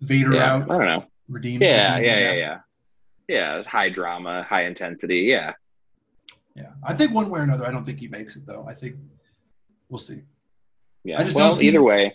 Vader 0.00 0.34
Yeah, 0.34 0.54
out, 0.54 0.62
I 0.70 0.78
don't 0.78 0.86
know. 0.86 1.04
redeemed. 1.28 1.62
Yeah, 1.62 1.98
yeah, 1.98 2.18
yeah, 2.18 2.32
yeah. 2.32 2.58
Yeah, 3.32 3.62
high 3.64 3.88
drama, 3.88 4.42
high 4.48 4.64
intensity. 4.64 5.20
Yeah, 5.20 5.54
Yeah, 6.54 6.72
I 6.84 6.92
think 6.94 7.12
one 7.14 7.28
way 7.30 7.40
or 7.40 7.42
another, 7.44 7.66
I 7.66 7.70
don't 7.70 7.84
think 7.84 7.98
he 7.98 8.08
makes 8.08 8.36
it 8.36 8.44
though. 8.46 8.66
I 8.68 8.74
think 8.74 8.96
we'll 9.88 9.98
see. 9.98 10.20
yeah. 11.04 11.18
I 11.20 11.24
just 11.24 11.34
well, 11.36 11.48
don't 11.50 11.58
see- 11.58 11.68
either 11.68 11.82
way. 11.82 12.12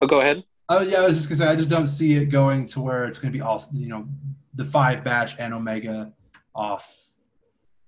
Oh, 0.00 0.06
go 0.06 0.20
ahead. 0.20 0.42
Oh 0.68 0.80
yeah, 0.80 1.00
I 1.02 1.06
was 1.06 1.16
just 1.16 1.28
gonna 1.28 1.38
say 1.38 1.46
I 1.46 1.56
just 1.56 1.68
don't 1.68 1.86
see 1.86 2.14
it 2.14 2.26
going 2.26 2.66
to 2.66 2.80
where 2.80 3.04
it's 3.04 3.18
gonna 3.18 3.32
be 3.32 3.40
all 3.40 3.62
you 3.72 3.88
know, 3.88 4.06
the 4.54 4.64
five 4.64 5.02
batch 5.04 5.38
and 5.38 5.52
Omega 5.54 6.12
off 6.54 6.84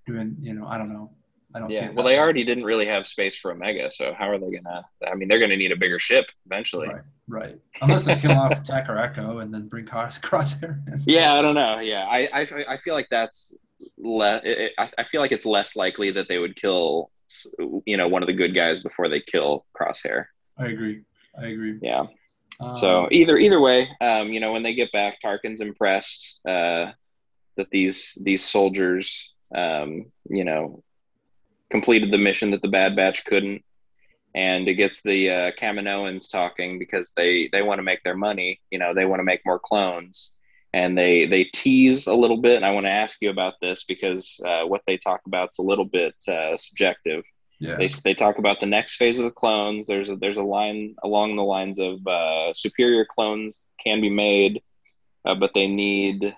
doing 0.07 0.37
you 0.41 0.55
know 0.55 0.67
I 0.67 0.77
don't 0.79 0.93
know 0.93 1.11
I 1.55 1.61
don't 1.61 1.71
see 1.71 1.77
Yeah. 1.77 1.87
it. 1.91 1.95
Well, 1.95 2.05
they 2.05 2.19
already 2.19 2.43
didn't 2.45 2.65
really 2.65 2.87
have 2.87 3.07
space 3.07 3.37
for 3.37 3.53
Omega, 3.53 3.91
so 3.91 4.13
how 4.13 4.29
are 4.29 4.39
they 4.39 4.51
gonna? 4.51 4.85
I 5.07 5.15
mean, 5.15 5.29
they're 5.29 5.39
gonna 5.39 5.57
need 5.57 5.73
a 5.73 5.77
bigger 5.77 5.99
ship 5.99 6.27
eventually. 6.47 6.89
right 6.89 7.03
right 7.27 7.57
unless 7.81 8.05
they 8.05 8.17
kill 8.17 8.33
off 8.33 8.63
Tech 8.63 8.87
or 8.89 8.99
Echo 8.99 9.39
and 9.39 9.53
then 9.55 9.67
bring 9.69 9.87
Cross 9.87 10.19
Crosshair. 10.27 10.83
Yeah, 11.07 11.35
I 11.35 11.43
don't 11.43 11.55
know. 11.55 11.79
Yeah, 11.81 12.05
I 12.07 12.29
I, 12.33 12.65
I 12.75 12.77
feel 12.77 12.95
like 12.95 13.09
that's 13.11 13.57
less. 13.99 14.45
I, 14.79 14.91
I 14.99 15.05
feel 15.05 15.21
like 15.23 15.33
it's 15.33 15.47
less 15.47 15.75
likely 15.77 16.11
that 16.13 16.29
they 16.29 16.39
would 16.39 16.55
kill, 16.57 17.11
you 17.87 17.97
know, 17.97 18.09
one 18.09 18.23
of 18.23 18.27
the 18.27 18.35
good 18.35 18.55
guys 18.55 18.83
before 18.83 19.09
they 19.09 19.21
kill 19.21 19.65
Crosshair. 19.81 20.27
I 20.59 20.67
agree. 20.67 21.03
I 21.41 21.47
agree. 21.47 21.79
Yeah. 21.83 22.05
Um, 22.61 22.75
So 22.75 23.09
either 23.11 23.39
either 23.39 23.59
way, 23.61 23.89
um, 24.01 24.29
you 24.29 24.39
know, 24.41 24.53
when 24.53 24.63
they 24.63 24.75
get 24.75 24.93
back, 24.93 25.19
Tarkin's 25.25 25.61
impressed 25.63 26.41
uh, 26.47 26.93
that 27.57 27.71
these 27.73 28.17
these 28.23 28.45
soldiers, 28.45 29.33
um, 29.55 30.13
you 30.29 30.45
know, 30.45 30.84
completed 31.75 32.13
the 32.13 32.19
mission 32.19 32.53
that 32.53 32.63
the 32.63 32.69
Bad 32.69 32.95
Batch 32.95 33.25
couldn't, 33.25 33.65
and 34.35 34.69
it 34.69 34.75
gets 34.75 35.03
the 35.03 35.31
uh, 35.31 35.51
Kaminoans 35.61 36.31
talking 36.31 36.79
because 36.79 37.13
they 37.17 37.49
they 37.51 37.63
want 37.63 37.79
to 37.79 37.83
make 37.91 38.03
their 38.05 38.17
money. 38.17 38.61
You 38.71 38.79
know, 38.79 38.95
they 38.95 39.05
want 39.05 39.21
to 39.21 39.25
make 39.25 39.41
more 39.45 39.59
clones, 39.59 40.37
and 40.73 40.97
they 40.97 41.27
they 41.27 41.45
tease 41.45 42.07
a 42.07 42.15
little 42.15 42.41
bit. 42.41 42.57
And 42.57 42.65
I 42.65 42.71
want 42.71 42.87
to 42.87 42.93
ask 42.93 43.19
you 43.21 43.31
about 43.31 43.55
this 43.61 43.85
because 43.85 44.41
uh, 44.47 44.63
what 44.63 44.83
they 44.87 44.97
talk 44.97 45.23
about 45.27 45.49
is 45.51 45.59
a 45.59 45.69
little 45.71 45.85
bit 45.85 46.15
uh, 46.29 46.57
subjective 46.57 47.25
yeah. 47.61 47.77
they, 47.77 47.89
they 48.05 48.15
talk 48.15 48.39
about 48.39 48.61
the 48.61 48.67
next 48.67 48.97
phase 48.97 49.19
of 49.19 49.25
the 49.25 49.31
clones 49.31 49.87
there's 49.87 50.11
a 50.11 50.17
there's 50.17 50.37
a 50.37 50.43
line 50.43 50.95
along 51.03 51.37
the 51.37 51.43
lines 51.43 51.79
of 51.79 52.05
uh, 52.07 52.53
superior 52.53 53.05
clones 53.05 53.69
can 53.83 54.01
be 54.01 54.11
made 54.11 54.63
uh, 55.25 55.35
but 55.35 55.55
they 55.55 55.67
need 55.67 56.35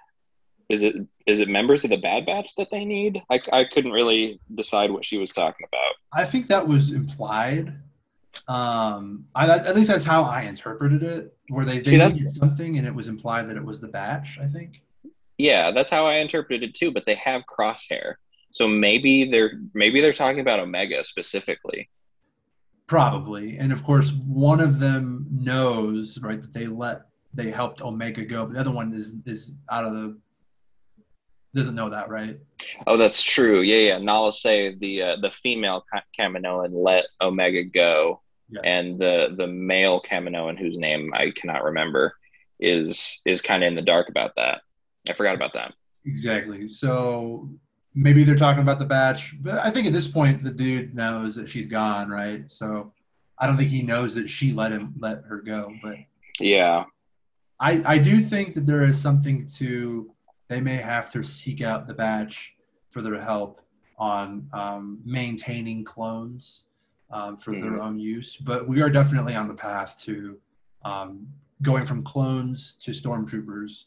is 0.69 0.83
it 0.83 0.97
is 1.27 1.41
it 1.41 1.49
members 1.49 1.85
of 1.85 1.91
the 1.91 1.97
bad 1.97 2.27
batch 2.27 2.55
that 2.57 2.69
they 2.71 2.85
need 2.85 3.23
I, 3.31 3.41
I 3.53 3.65
couldn't 3.65 3.93
really 3.93 4.41
decide 4.55 4.91
what 4.91 5.05
she 5.05 5.19
was 5.19 5.33
talking 5.33 5.67
about 5.67 5.93
I 6.13 6.25
think 6.25 6.47
that 6.49 6.67
was 6.67 6.93
implied. 6.93 7.75
Um, 8.49 9.27
I, 9.35 9.49
at 9.49 9.75
least 9.75 9.89
that's 9.89 10.05
how 10.05 10.23
I 10.23 10.43
interpreted 10.43 11.03
it, 11.03 11.37
where 11.49 11.65
they, 11.65 11.79
they 11.79 11.91
See, 11.91 11.99
needed 11.99 12.35
something 12.35 12.79
and 12.79 12.87
it 12.87 12.95
was 12.95 13.09
implied 13.09 13.49
that 13.49 13.57
it 13.57 13.65
was 13.65 13.81
the 13.81 13.89
batch. 13.89 14.39
I 14.41 14.47
think. 14.47 14.83
yeah 15.39 15.71
that's 15.71 15.91
how 15.91 16.07
i 16.07 16.15
interpreted 16.17 16.63
it 16.69 16.75
too 16.75 16.91
but 16.91 17.05
they 17.07 17.15
have 17.17 17.43
crosshair 17.47 18.15
so 18.51 18.67
maybe 18.67 19.31
they're 19.31 19.61
maybe 19.75 20.01
they're 20.01 20.13
talking 20.13 20.41
about 20.41 20.61
omega 20.61 21.03
specifically 21.05 21.89
Probably, 22.87 23.59
and 23.59 23.73
of 23.73 23.83
course, 23.83 24.13
one 24.13 24.61
of 24.61 24.79
them 24.79 25.27
knows 25.33 26.21
right 26.21 26.41
that 26.41 26.53
they 26.53 26.69
let 26.69 27.03
they 27.35 27.51
helped 27.51 27.83
Omega 27.83 28.25
go, 28.25 28.47
but 28.47 28.55
the 28.55 28.61
other 28.61 28.71
one 28.71 28.95
is 28.95 29.15
is 29.27 29.55
out 29.73 29.85
of 29.85 29.93
the 29.93 30.17
doesn't 31.57 31.75
know 31.75 31.91
that, 31.91 32.09
right? 32.09 32.39
oh 32.87 32.97
that's 32.97 33.23
true 33.23 33.61
yeah 33.61 33.77
yeah 33.89 33.99
Nala 33.99 34.33
Se 34.33 34.77
the 34.81 35.03
uh, 35.03 35.17
the 35.21 35.31
female 35.31 35.85
Ka- 35.93 36.03
kaminoan 36.19 36.71
let 36.73 37.05
omega 37.21 37.65
go 37.65 38.21
Yes. 38.49 38.63
and 38.65 38.97
the 39.01 39.35
the 39.37 39.47
male 39.49 40.01
Kaminoan 40.01 40.57
whose 40.57 40.79
name 40.79 41.13
I 41.13 41.33
cannot 41.33 41.65
remember 41.65 42.15
is 42.61 43.21
is 43.27 43.43
kind 43.43 43.65
of 43.65 43.67
in 43.69 43.75
the 43.75 43.83
dark 43.83 44.09
about 44.09 44.31
that. 44.37 44.61
I 45.09 45.15
forgot 45.15 45.35
about 45.35 45.53
that. 45.55 45.73
exactly. 46.05 46.69
So 46.69 47.51
maybe 47.97 48.23
they're 48.23 48.37
talking 48.37 48.63
about 48.63 48.79
the 48.79 48.85
batch, 48.85 49.35
but 49.43 49.59
I 49.59 49.71
think 49.73 49.89
at 49.89 49.93
this 49.93 50.07
point 50.07 50.45
the 50.45 50.53
dude 50.53 50.95
knows 50.95 51.35
that 51.35 51.49
she's 51.49 51.67
gone, 51.67 52.09
right? 52.09 52.49
So 52.49 52.93
I 53.41 53.47
don't 53.49 53.57
think 53.57 53.71
he 53.71 53.83
knows 53.83 54.15
that 54.15 54.31
she 54.31 54.53
let 54.53 54.71
him 54.71 54.95
let 54.99 55.23
her 55.29 55.39
go, 55.43 55.73
but 55.83 55.97
Yeah, 56.39 56.85
I, 57.59 57.83
I 57.85 57.99
do 57.99 58.21
think 58.21 58.55
that 58.55 58.65
there 58.65 58.83
is 58.85 58.97
something 59.01 59.45
to 59.59 60.09
they 60.49 60.61
may 60.61 60.77
have 60.77 61.11
to 61.13 61.23
seek 61.23 61.61
out 61.63 61.87
the 61.87 61.95
batch 61.95 62.55
for 62.91 63.03
their 63.03 63.21
help 63.21 63.61
on 63.99 64.49
um, 64.53 65.01
maintaining 65.05 65.85
clones 65.85 66.65
um, 67.11 67.37
for 67.37 67.53
their 67.53 67.81
own 67.81 67.99
use. 67.99 68.37
But 68.37 68.69
we 68.69 68.83
are 68.83 68.91
definitely 68.91 69.35
on 69.35 69.49
the 69.49 69.55
path 69.55 70.01
to 70.05 70.39
um, 70.85 71.27
going 71.63 71.85
from 71.87 72.03
clones 72.03 72.75
to 72.81 72.91
stormtroopers. 72.93 73.85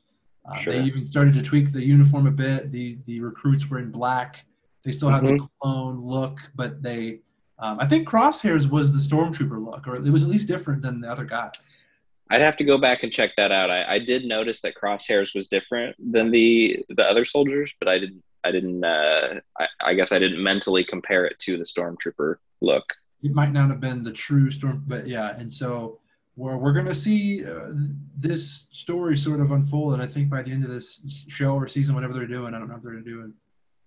Uh, 0.50 0.56
Sure. 0.56 0.74
They 0.74 0.84
even 0.84 1.06
started 1.06 1.34
to 1.36 1.42
tweak 1.42 1.72
the 1.72 1.84
uniform 1.84 2.26
a 2.28 2.32
bit. 2.32 2.72
The 2.72 2.98
the 3.06 3.20
recruits 3.20 3.70
were 3.70 3.80
in 3.80 3.92
black. 3.92 4.46
They 4.84 4.92
still 4.92 5.10
had 5.10 5.26
the 5.26 5.48
clone 5.62 6.02
look, 6.02 6.40
but 6.56 6.82
they 6.82 7.20
um, 7.60 7.78
I 7.80 7.86
think 7.86 8.08
Crosshairs 8.08 8.70
was 8.70 8.94
the 8.94 9.16
stormtrooper 9.16 9.64
look, 9.64 9.86
or 9.86 9.96
it 9.96 10.10
was 10.10 10.24
at 10.24 10.30
least 10.30 10.48
different 10.48 10.82
than 10.82 11.02
the 11.02 11.12
other 11.12 11.26
guys. 11.26 11.86
I'd 12.30 12.42
have 12.42 12.58
to 12.58 12.64
go 12.64 12.78
back 12.78 13.04
and 13.04 13.12
check 13.12 13.32
that 13.38 13.52
out. 13.52 13.72
I, 13.72 13.96
I 13.96 14.00
did 14.00 14.26
notice 14.26 14.62
that 14.62 14.76
Crosshairs 14.76 15.34
was 15.34 15.48
different 15.48 15.96
than 16.12 16.30
the 16.32 16.86
the 16.90 17.04
other 17.04 17.26
soldiers, 17.26 17.74
but 17.80 17.88
I 17.88 17.98
didn't. 18.00 18.24
I 18.44 18.52
didn't. 18.52 18.84
Uh, 18.84 19.40
I, 19.60 19.68
I 19.82 19.94
guess 19.96 20.12
I 20.12 20.20
didn't 20.20 20.42
mentally 20.42 20.84
compare 20.84 21.26
it 21.26 21.40
to 21.40 21.58
the 21.58 21.64
stormtrooper 21.64 22.36
look. 22.62 22.94
it 23.24 23.34
might 23.34 23.52
not 23.52 23.70
have 23.70 23.80
been 23.80 24.04
the 24.04 24.12
true 24.12 24.50
storm, 24.50 24.84
but 24.88 25.08
yeah. 25.08 25.36
And 25.38 25.52
so 25.54 26.00
we're, 26.36 26.56
we're 26.58 26.72
going 26.72 26.86
to 26.86 26.96
see 26.96 27.46
uh, 27.46 27.72
this 28.18 28.68
story 28.72 29.18
sort 29.18 29.42
of 29.42 29.52
unfold. 29.52 29.94
And 29.94 30.02
I 30.02 30.08
think 30.08 30.30
by 30.30 30.42
the 30.42 30.52
end 30.52 30.64
of 30.64 30.70
this 30.70 31.02
show 31.28 31.54
or 31.56 31.68
season, 31.68 31.96
whatever 31.96 32.14
they're 32.14 32.28
doing, 32.28 32.54
I 32.54 32.60
don't 32.60 32.70
know 32.70 32.76
if 32.76 32.82
they're 32.82 32.94
going 32.94 33.04
to 33.04 33.10
do 33.10 33.34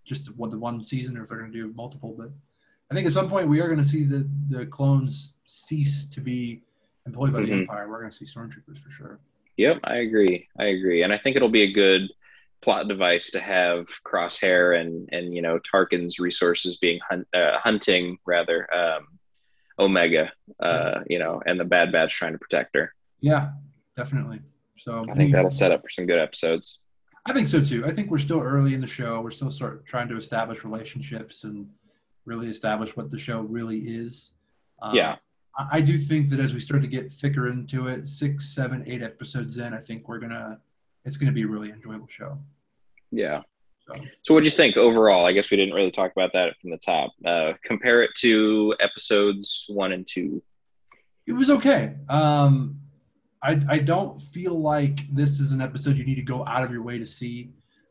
just 0.04 0.34
what 0.36 0.50
the 0.50 0.58
one 0.58 0.84
season 0.84 1.16
or 1.16 1.22
if 1.22 1.28
they're 1.28 1.38
going 1.38 1.52
to 1.52 1.58
do 1.58 1.72
multiple. 1.74 2.14
But 2.16 2.30
I 2.90 2.94
think 2.94 3.06
at 3.06 3.12
some 3.12 3.30
point 3.30 3.48
we 3.48 3.60
are 3.60 3.68
going 3.68 3.82
to 3.82 3.88
see 3.88 4.04
the, 4.04 4.28
the 4.50 4.66
clones 4.66 5.32
cease 5.46 6.04
to 6.06 6.20
be 6.20 6.62
employed 7.06 7.32
by 7.32 7.40
the 7.40 7.46
Mhm. 7.46 7.60
Empire. 7.62 7.88
We're 7.88 7.98
going 8.00 8.10
to 8.10 8.16
see 8.16 8.24
stormtroopers 8.24 8.78
for 8.78 8.90
sure. 8.90 9.20
Yep, 9.56 9.80
I 9.84 9.96
agree. 9.96 10.48
I 10.58 10.64
agree, 10.66 11.02
and 11.02 11.12
I 11.12 11.18
think 11.18 11.36
it'll 11.36 11.48
be 11.48 11.62
a 11.62 11.72
good 11.72 12.08
plot 12.62 12.88
device 12.88 13.30
to 13.32 13.40
have 13.40 13.86
Crosshair 14.04 14.80
and 14.80 15.08
and 15.12 15.34
you 15.34 15.42
know 15.42 15.58
Tarkin's 15.60 16.18
resources 16.18 16.76
being 16.78 17.00
hunt, 17.08 17.26
uh, 17.34 17.58
hunting 17.58 18.18
rather 18.24 18.72
um, 18.74 19.06
Omega, 19.78 20.32
uh, 20.60 21.00
you 21.08 21.18
know, 21.18 21.42
and 21.44 21.58
the 21.60 21.64
Bad 21.64 21.92
Batch 21.92 22.14
trying 22.14 22.32
to 22.32 22.38
protect 22.38 22.74
her. 22.76 22.94
Yeah, 23.20 23.50
definitely. 23.96 24.40
So 24.78 25.02
I 25.02 25.14
think 25.14 25.28
we- 25.28 25.32
that'll 25.32 25.50
set 25.50 25.70
up 25.70 25.82
for 25.82 25.90
some 25.90 26.06
good 26.06 26.18
episodes. 26.18 26.80
I 27.26 27.32
think 27.32 27.46
so 27.46 27.62
too. 27.62 27.84
I 27.86 27.90
think 27.92 28.10
we're 28.10 28.18
still 28.18 28.40
early 28.40 28.74
in 28.74 28.80
the 28.80 28.86
show. 28.86 29.20
We're 29.20 29.30
still 29.30 29.50
sort 29.50 29.74
of 29.74 29.84
trying 29.84 30.08
to 30.08 30.16
establish 30.16 30.64
relationships 30.64 31.44
and 31.44 31.68
really 32.24 32.48
establish 32.48 32.96
what 32.96 33.10
the 33.10 33.18
show 33.18 33.42
really 33.42 33.78
is. 33.78 34.32
Um, 34.80 34.94
Yeah. 34.96 35.16
I, 35.58 35.80
do 35.80 35.98
think 35.98 36.30
that 36.30 36.40
as 36.40 36.54
we 36.54 36.60
start 36.60 36.82
to 36.82 36.88
get 36.88 37.12
thicker 37.12 37.48
into 37.48 37.88
it, 37.88 38.06
six, 38.06 38.54
seven, 38.54 38.82
eight 38.86 39.02
episodes 39.02 39.58
in, 39.58 39.74
I 39.74 39.78
think 39.78 40.08
we're 40.08 40.18
gonna, 40.18 40.58
it's 41.04 41.16
gonna 41.16 41.32
be 41.32 41.42
a 41.42 41.46
really 41.46 41.70
enjoyable 41.70 42.08
show. 42.08 42.38
Yeah. 43.10 43.42
So 43.86 43.94
So, 44.22 44.34
what 44.34 44.44
do 44.44 44.50
you 44.50 44.56
think 44.56 44.76
overall? 44.76 45.26
I 45.26 45.32
guess 45.32 45.50
we 45.50 45.56
didn't 45.56 45.74
really 45.74 45.90
talk 45.90 46.12
about 46.12 46.32
that 46.32 46.54
from 46.60 46.70
the 46.70 46.78
top. 46.78 47.12
Uh, 47.24 47.52
compare 47.64 48.02
it 48.02 48.10
to 48.18 48.74
episodes 48.80 49.66
one 49.68 49.92
and 49.92 50.06
two. 50.06 50.42
it 51.26 51.32
was 51.32 51.50
okay. 51.50 51.94
Um, 52.08 52.80
I 53.42 53.60
I 53.68 53.78
don't 53.78 54.20
feel 54.20 54.58
like 54.60 55.12
this 55.14 55.40
is 55.40 55.52
an 55.52 55.60
episode 55.60 55.96
you 55.96 56.04
need 56.04 56.14
to 56.14 56.22
go 56.22 56.46
out 56.46 56.62
of 56.62 56.70
your 56.70 56.82
way 56.82 56.98
to 56.98 57.06
see. 57.06 57.50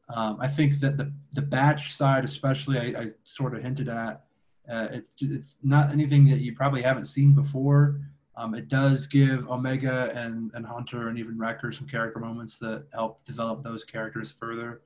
Um, 0.10 0.38
I 0.40 0.48
think 0.48 0.80
that 0.80 0.98
the 0.98 1.12
the 1.34 1.42
batch 1.42 1.94
side, 1.94 2.24
especially, 2.24 2.80
I, 2.80 3.02
I 3.02 3.08
sort 3.24 3.56
of 3.56 3.62
hinted 3.62 3.90
at. 3.90 4.26
Uh, 4.72 4.88
it's 4.92 5.16
it's 5.20 5.58
not 5.64 5.92
anything 5.92 6.26
that 6.30 6.40
you 6.40 6.56
probably 6.56 6.82
haven't 6.82 7.08
seen 7.08 7.34
before. 7.34 8.00
Um, 8.38 8.56
it 8.56 8.70
does 8.70 9.08
give 9.08 9.50
Omega 9.50 10.12
and, 10.16 10.52
and 10.54 10.66
Hunter 10.66 11.10
and 11.10 11.20
even 11.20 11.38
Wrecker 11.38 11.72
some 11.72 11.88
character 11.88 12.20
moments 12.20 12.58
that 12.60 12.86
help 12.94 13.24
develop 13.26 13.64
those 13.64 13.84
characters 13.84 14.32
further. 14.32 14.82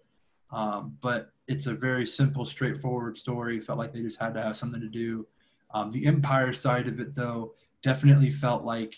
Um, 0.51 0.97
but 1.01 1.29
it's 1.47 1.67
a 1.67 1.73
very 1.73 2.05
simple, 2.05 2.45
straightforward 2.45 3.15
story. 3.15 3.61
Felt 3.61 3.77
like 3.77 3.93
they 3.93 4.01
just 4.01 4.19
had 4.19 4.33
to 4.33 4.41
have 4.41 4.57
something 4.57 4.81
to 4.81 4.89
do. 4.89 5.27
Um, 5.73 5.91
the 5.91 6.05
Empire 6.07 6.53
side 6.53 6.87
of 6.87 6.99
it, 6.99 7.15
though, 7.15 7.53
definitely 7.83 8.31
felt 8.31 8.63
like 8.63 8.95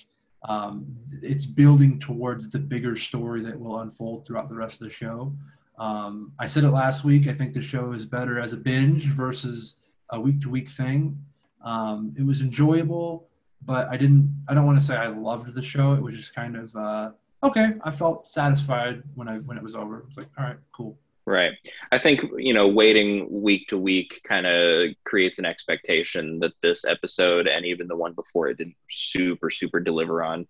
um, 0.48 0.88
it's 1.22 1.46
building 1.46 2.00
towards 2.00 2.48
the 2.50 2.60
bigger 2.60 2.96
story 2.96 3.42
that 3.42 3.60
will 3.60 3.82
unfold 3.82 4.26
throughout 4.26 4.50
the 4.50 4.56
rest 4.56 4.82
of 4.82 4.88
the 4.88 4.94
show. 4.94 5.34
Um, 5.78 6.32
I 6.40 6.48
said 6.48 6.64
it 6.64 6.72
last 6.72 7.04
week. 7.04 7.28
I 7.28 7.34
think 7.34 7.54
the 7.54 7.62
show 7.62 7.92
is 7.92 8.06
better 8.06 8.40
as 8.40 8.54
a 8.54 8.58
binge 8.58 9.08
versus 9.08 9.76
a 10.12 10.20
week 10.20 10.40
to 10.42 10.50
week 10.50 10.70
thing. 10.70 11.18
Um, 11.64 12.14
it 12.18 12.24
was 12.24 12.42
enjoyable, 12.42 13.28
but 13.66 13.88
I 13.90 13.98
didn't. 13.98 14.44
I 14.48 14.54
don't 14.54 14.66
want 14.66 14.80
to 14.80 14.86
say 14.86 14.96
I 14.96 15.08
loved 15.08 15.54
the 15.54 15.62
show. 15.62 15.94
It 15.94 16.02
was 16.02 16.16
just 16.16 16.34
kind 16.34 16.56
of 16.56 16.76
uh, 16.76 17.12
okay. 17.44 17.74
I 17.84 17.92
felt 17.92 18.28
satisfied 18.28 19.04
when 19.16 19.28
I 19.28 19.38
when 19.40 19.58
it 19.58 19.64
was 19.64 19.76
over. 19.76 20.00
It 20.00 20.08
was 20.08 20.18
like, 20.18 20.30
all 20.38 20.46
right, 20.46 20.58
cool. 20.72 20.98
Right. 21.28 21.52
I 21.92 21.98
think, 21.98 22.22
you 22.38 22.54
know, 22.54 22.70
waiting 22.70 23.28
week 23.30 23.68
to 23.68 23.78
week 23.78 24.22
kind 24.24 24.48
of 24.48 24.92
creates 25.04 25.40
an 25.40 25.46
expectation 25.46 26.40
that 26.40 26.54
this 26.62 26.86
episode 26.86 27.48
and 27.48 27.66
even 27.66 27.90
the 27.90 27.98
one 27.98 28.14
before 28.14 28.48
it 28.48 28.58
didn't 28.58 28.78
super, 28.90 29.52
super 29.52 29.82
deliver 29.82 30.24
on, 30.24 30.48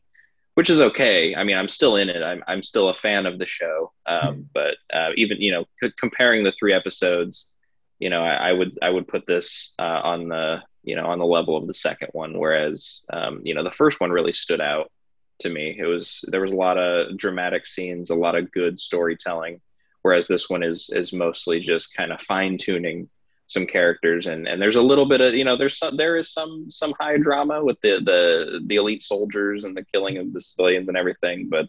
which 0.54 0.70
is 0.70 0.80
okay. 0.80 1.36
I 1.36 1.44
mean, 1.44 1.58
I'm 1.58 1.68
still 1.68 1.96
in 1.96 2.10
it. 2.10 2.22
I'm, 2.22 2.44
I'm 2.48 2.62
still 2.62 2.90
a 2.90 2.94
fan 2.94 3.26
of 3.26 3.40
the 3.40 3.48
show. 3.48 3.92
Um, 4.06 4.48
but 4.54 4.76
uh, 4.94 5.10
even, 5.16 5.42
you 5.42 5.52
know, 5.52 5.66
c- 5.82 5.94
comparing 5.98 6.44
the 6.44 6.54
three 6.60 6.74
episodes, 6.74 7.56
you 8.00 8.10
know, 8.10 8.24
I, 8.24 8.50
I 8.50 8.54
would, 8.54 8.78
I 8.82 8.90
would 8.90 9.08
put 9.08 9.26
this 9.26 9.74
uh, 9.80 10.02
on 10.04 10.30
the, 10.30 10.62
you 10.84 10.96
know, 10.96 11.08
on 11.08 11.20
the 11.20 11.26
level 11.26 11.58
of 11.58 11.68
the 11.68 11.74
second 11.74 12.10
one. 12.14 12.38
Whereas, 12.38 13.02
um, 13.12 13.42
you 13.44 13.54
know, 13.54 13.64
the 13.64 13.72
first 13.72 14.00
one 14.00 14.12
really 14.12 14.34
stood 14.34 14.62
out 14.62 14.92
to 15.40 15.50
me. 15.50 15.76
It 15.78 15.86
was, 15.86 16.24
there 16.28 16.42
was 16.42 16.52
a 16.52 16.56
lot 16.56 16.78
of 16.78 17.18
dramatic 17.18 17.68
scenes, 17.68 18.10
a 18.10 18.16
lot 18.16 18.36
of 18.36 18.52
good 18.52 18.80
storytelling 18.80 19.62
whereas 20.08 20.26
this 20.26 20.50
one 20.50 20.64
is 20.64 20.90
is 20.94 21.12
mostly 21.12 21.60
just 21.60 21.94
kind 21.94 22.14
of 22.14 22.22
fine 22.22 22.58
tuning 22.58 23.10
some 23.48 23.68
characters 23.68 24.28
and 24.28 24.48
and 24.48 24.62
there's 24.62 24.78
a 24.78 24.82
little 24.82 25.06
bit 25.06 25.20
of 25.20 25.34
you 25.34 25.44
know 25.44 25.58
there's 25.58 25.78
some 25.78 25.98
there 25.98 26.16
is 26.16 26.32
some 26.32 26.72
some 26.72 26.94
high 26.98 27.18
drama 27.18 27.62
with 27.62 27.78
the 27.82 28.00
the 28.06 28.62
the 28.68 28.76
elite 28.76 29.04
soldiers 29.04 29.66
and 29.66 29.76
the 29.76 29.84
killing 29.92 30.18
of 30.18 30.32
the 30.32 30.40
civilians 30.40 30.88
and 30.88 30.96
everything 30.96 31.50
but 31.50 31.68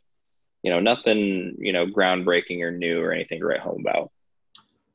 you 0.62 0.70
know 0.70 0.78
nothing 0.78 1.56
you 1.58 1.72
know 1.72 1.84
groundbreaking 1.84 2.62
or 2.62 2.70
new 2.70 3.00
or 3.00 3.10
anything 3.10 3.40
to 3.40 3.46
write 3.46 3.58
home 3.58 3.80
about 3.80 4.12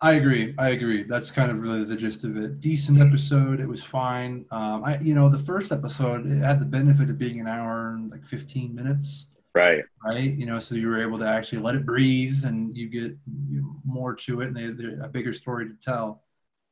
I 0.04 0.16
agree. 0.16 0.54
I 0.58 0.72
agree. 0.72 1.04
That's 1.04 1.32
kind 1.32 1.50
of 1.50 1.60
really 1.60 1.86
the 1.86 1.96
gist 1.96 2.26
of 2.26 2.36
it. 2.36 2.60
Decent 2.60 3.00
episode. 3.00 3.62
It 3.62 3.66
was 3.66 3.82
fine. 3.82 4.46
Um, 4.52 4.84
I, 4.84 4.98
you 5.00 5.16
know, 5.16 5.30
the 5.30 5.38
first 5.38 5.72
episode 5.72 6.30
it 6.30 6.44
had 6.44 6.60
the 6.60 6.66
benefit 6.66 7.10
of 7.10 7.18
being 7.18 7.40
an 7.40 7.48
hour 7.48 7.92
and 7.92 8.12
like 8.12 8.26
15 8.26 8.76
minutes. 8.76 9.28
Right. 9.56 9.82
Right. 10.06 10.34
You 10.34 10.46
know, 10.46 10.60
so 10.60 10.76
you 10.76 10.90
were 10.90 11.02
able 11.02 11.18
to 11.20 11.26
actually 11.26 11.60
let 11.60 11.76
it 11.76 11.86
breathe 11.86 12.44
and 12.44 12.76
you 12.76 12.90
get 12.90 13.18
more 13.86 14.14
to 14.14 14.42
it 14.42 14.48
and 14.48 14.58
they, 14.58 14.72
they're 14.72 15.02
a 15.02 15.08
bigger 15.08 15.32
story 15.32 15.70
to 15.70 15.76
tell. 15.82 16.24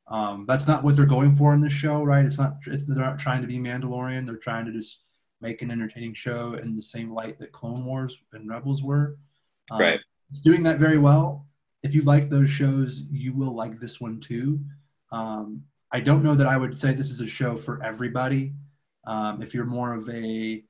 Um, 0.08 0.44
that's 0.46 0.66
not 0.66 0.84
what 0.84 0.94
they're 0.96 1.06
going 1.06 1.34
for 1.34 1.54
in 1.54 1.62
this 1.62 1.72
show, 1.72 2.02
right? 2.02 2.26
It's 2.26 2.38
not, 2.38 2.56
it's, 2.66 2.84
they're 2.84 2.96
not 2.96 3.18
trying 3.18 3.40
to 3.40 3.48
be 3.48 3.56
Mandalorian. 3.56 4.26
They're 4.26 4.36
trying 4.36 4.66
to 4.66 4.72
just 4.72 4.98
make 5.40 5.62
an 5.62 5.70
entertaining 5.70 6.12
show 6.12 6.52
in 6.52 6.76
the 6.76 6.82
same 6.82 7.10
light 7.10 7.38
that 7.38 7.50
Clone 7.50 7.86
Wars 7.86 8.18
and 8.34 8.46
Rebels 8.46 8.82
were. 8.82 9.16
Um, 9.70 9.80
right. 9.80 10.00
It's 10.28 10.40
doing 10.40 10.62
that 10.64 10.78
very 10.78 10.98
well. 10.98 11.46
If 11.82 11.94
you 11.94 12.02
like 12.02 12.30
those 12.30 12.50
shows, 12.50 13.02
you 13.10 13.32
will 13.32 13.54
like 13.54 13.80
this 13.80 14.00
one 14.00 14.20
too. 14.20 14.60
Um, 15.10 15.62
I 15.90 16.00
don't 16.00 16.22
know 16.22 16.34
that 16.34 16.46
I 16.46 16.56
would 16.56 16.76
say 16.76 16.94
this 16.94 17.10
is 17.10 17.20
a 17.20 17.26
show 17.26 17.56
for 17.56 17.82
everybody. 17.82 18.54
Um, 19.06 19.42
if 19.42 19.52
you're 19.52 19.64
more 19.64 19.94
of 19.94 20.08
a 20.08 20.62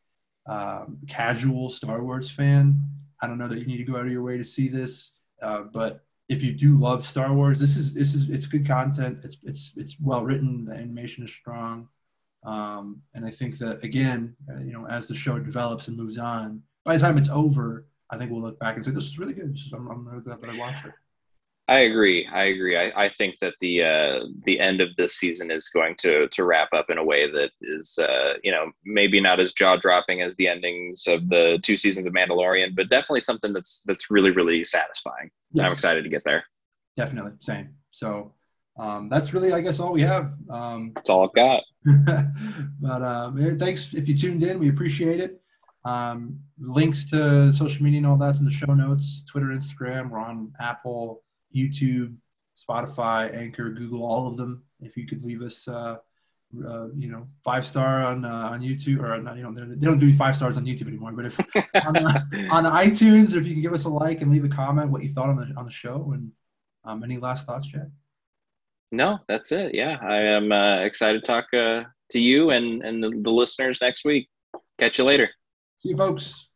um, 0.46 0.98
casual 1.07 1.70
Star 1.70 2.03
Wars 2.03 2.31
fan, 2.31 2.81
I 3.20 3.27
don't 3.27 3.38
know 3.38 3.48
that 3.48 3.59
you 3.59 3.66
need 3.66 3.77
to 3.77 3.85
go 3.85 3.96
out 3.96 4.07
of 4.07 4.12
your 4.12 4.22
way 4.22 4.37
to 4.37 4.44
see 4.44 4.68
this. 4.68 5.12
Uh, 5.40 5.62
but 5.72 6.05
if 6.29 6.42
you 6.42 6.53
do 6.53 6.75
love 6.77 7.07
Star 7.07 7.33
Wars, 7.33 7.61
this 7.61 7.77
is 7.77 7.92
this 7.92 8.14
is 8.14 8.31
it's 8.31 8.46
good 8.46 8.66
content. 8.66 9.20
It's 9.25 9.37
it's 9.42 9.72
it's 9.77 9.96
well 10.01 10.25
written. 10.25 10.64
The 10.64 10.75
animation 10.75 11.25
is 11.25 11.33
strong, 11.33 11.88
um, 12.44 13.03
and 13.14 13.25
I 13.25 13.31
think 13.31 13.59
that 13.59 13.85
again, 13.85 14.35
uh, 14.51 14.61
you 14.61 14.72
know, 14.72 14.87
as 14.87 15.09
the 15.09 15.14
show 15.14 15.38
develops 15.38 15.88
and 15.88 15.96
moves 15.96 16.18
on, 16.18 16.62
by 16.85 16.96
the 16.96 17.01
time 17.01 17.18
it's 17.18 17.29
over, 17.29 17.87
I 18.11 18.18
think 18.18 18.31
we'll 18.31 18.42
look 18.42 18.59
back 18.59 18.77
and 18.77 18.85
say 18.85 18.90
this 18.92 19.05
is 19.05 19.18
really 19.18 19.35
good. 19.35 19.55
Is, 19.55 19.72
I'm, 19.75 19.88
I'm 19.88 20.09
really 20.09 20.22
glad 20.22 20.40
that 20.40 20.51
I 20.51 20.57
watched 20.57 20.87
it. 20.87 20.92
I 21.68 21.81
agree. 21.81 22.27
I 22.27 22.44
agree. 22.44 22.77
I, 22.77 23.05
I 23.05 23.09
think 23.09 23.38
that 23.40 23.55
the 23.61 23.83
uh, 23.83 24.20
the 24.44 24.59
end 24.59 24.81
of 24.81 24.88
this 24.96 25.14
season 25.14 25.51
is 25.51 25.68
going 25.68 25.94
to 26.01 26.29
to 26.29 26.44
wrap 26.44 26.68
up 26.72 26.90
in 26.90 26.98
a 26.98 27.05
way 27.05 27.31
that 27.31 27.51
is 27.61 27.98
uh, 27.98 28.35
you 28.42 28.51
know 28.51 28.70
maybe 28.85 29.20
not 29.20 29.38
as 29.38 29.53
jaw 29.53 29.77
dropping 29.77 30.22
as 30.22 30.35
the 30.37 30.48
endings 30.48 31.05
of 31.07 31.29
the 31.29 31.61
two 31.62 31.77
seasons 31.77 32.07
of 32.07 32.12
Mandalorian, 32.12 32.75
but 32.75 32.90
definitely 32.90 33.20
something 33.20 33.53
that's 33.53 33.83
that's 33.87 34.11
really 34.11 34.33
really 34.33 34.64
satisfying. 34.64 35.31
Yes. 35.53 35.66
I'm 35.66 35.72
excited 35.72 36.03
to 36.03 36.11
get 36.11 36.25
there. 36.25 36.44
Definitely, 36.96 37.33
same. 37.40 37.70
So 37.92 38.35
um, 38.79 39.09
that's 39.09 39.33
really 39.33 39.53
I 39.53 39.61
guess 39.61 39.79
all 39.79 39.92
we 39.92 40.03
have. 40.03 40.33
Um, 40.51 40.92
that's 40.96 41.11
all 41.11 41.25
I've 41.25 41.35
got. 41.35 41.62
but 42.81 43.03
um, 43.03 43.57
thanks 43.59 43.94
if 43.94 44.09
you 44.09 44.16
tuned 44.16 44.42
in. 44.42 44.59
We 44.59 44.68
appreciate 44.68 45.20
it. 45.20 45.40
Um, 45.85 46.40
links 46.59 47.09
to 47.11 47.53
social 47.53 47.83
media 47.83 47.98
and 47.98 48.07
all 48.07 48.16
that's 48.16 48.40
in 48.40 48.44
the 48.44 48.51
show 48.51 48.75
notes. 48.75 49.25
Twitter, 49.29 49.46
Instagram. 49.46 50.11
We're 50.11 50.18
on 50.18 50.53
Apple. 50.61 51.22
YouTube, 51.54 52.16
Spotify, 52.56 53.34
Anchor, 53.34 53.70
Google, 53.70 54.04
all 54.04 54.26
of 54.26 54.36
them. 54.36 54.62
If 54.80 54.96
you 54.96 55.06
could 55.06 55.24
leave 55.24 55.42
us, 55.42 55.66
uh, 55.68 55.96
uh, 56.66 56.88
you 56.94 57.10
know, 57.10 57.26
five 57.44 57.64
star 57.64 58.04
on 58.04 58.24
uh, 58.24 58.50
on 58.50 58.60
YouTube, 58.60 59.02
or 59.02 59.20
not, 59.20 59.36
you 59.36 59.42
know, 59.42 59.52
they 59.52 59.86
don't 59.86 59.98
do 59.98 60.12
five 60.12 60.36
stars 60.36 60.56
on 60.56 60.64
YouTube 60.64 60.88
anymore. 60.88 61.12
But 61.12 61.26
if 61.26 61.38
on, 61.86 61.92
the, 61.94 62.48
on 62.50 62.64
iTunes, 62.64 63.34
or 63.34 63.38
if 63.38 63.46
you 63.46 63.54
can 63.54 63.62
give 63.62 63.72
us 63.72 63.84
a 63.84 63.88
like 63.88 64.20
and 64.20 64.30
leave 64.30 64.44
a 64.44 64.48
comment, 64.48 64.90
what 64.90 65.02
you 65.02 65.12
thought 65.12 65.28
on 65.28 65.36
the 65.36 65.52
on 65.56 65.64
the 65.64 65.70
show, 65.70 66.12
and 66.14 66.30
um, 66.84 67.02
any 67.02 67.18
last 67.18 67.46
thoughts, 67.46 67.66
Chad? 67.66 67.90
No, 68.90 69.18
that's 69.28 69.52
it. 69.52 69.74
Yeah, 69.74 69.96
I 70.02 70.16
am 70.18 70.52
uh, 70.52 70.80
excited 70.80 71.20
to 71.20 71.26
talk 71.26 71.46
uh, 71.54 71.84
to 72.10 72.20
you 72.20 72.50
and 72.50 72.82
and 72.82 73.02
the, 73.02 73.10
the 73.22 73.30
listeners 73.30 73.78
next 73.80 74.04
week. 74.04 74.28
Catch 74.78 74.98
you 74.98 75.04
later. 75.04 75.30
See 75.78 75.90
you, 75.90 75.96
folks. 75.96 76.48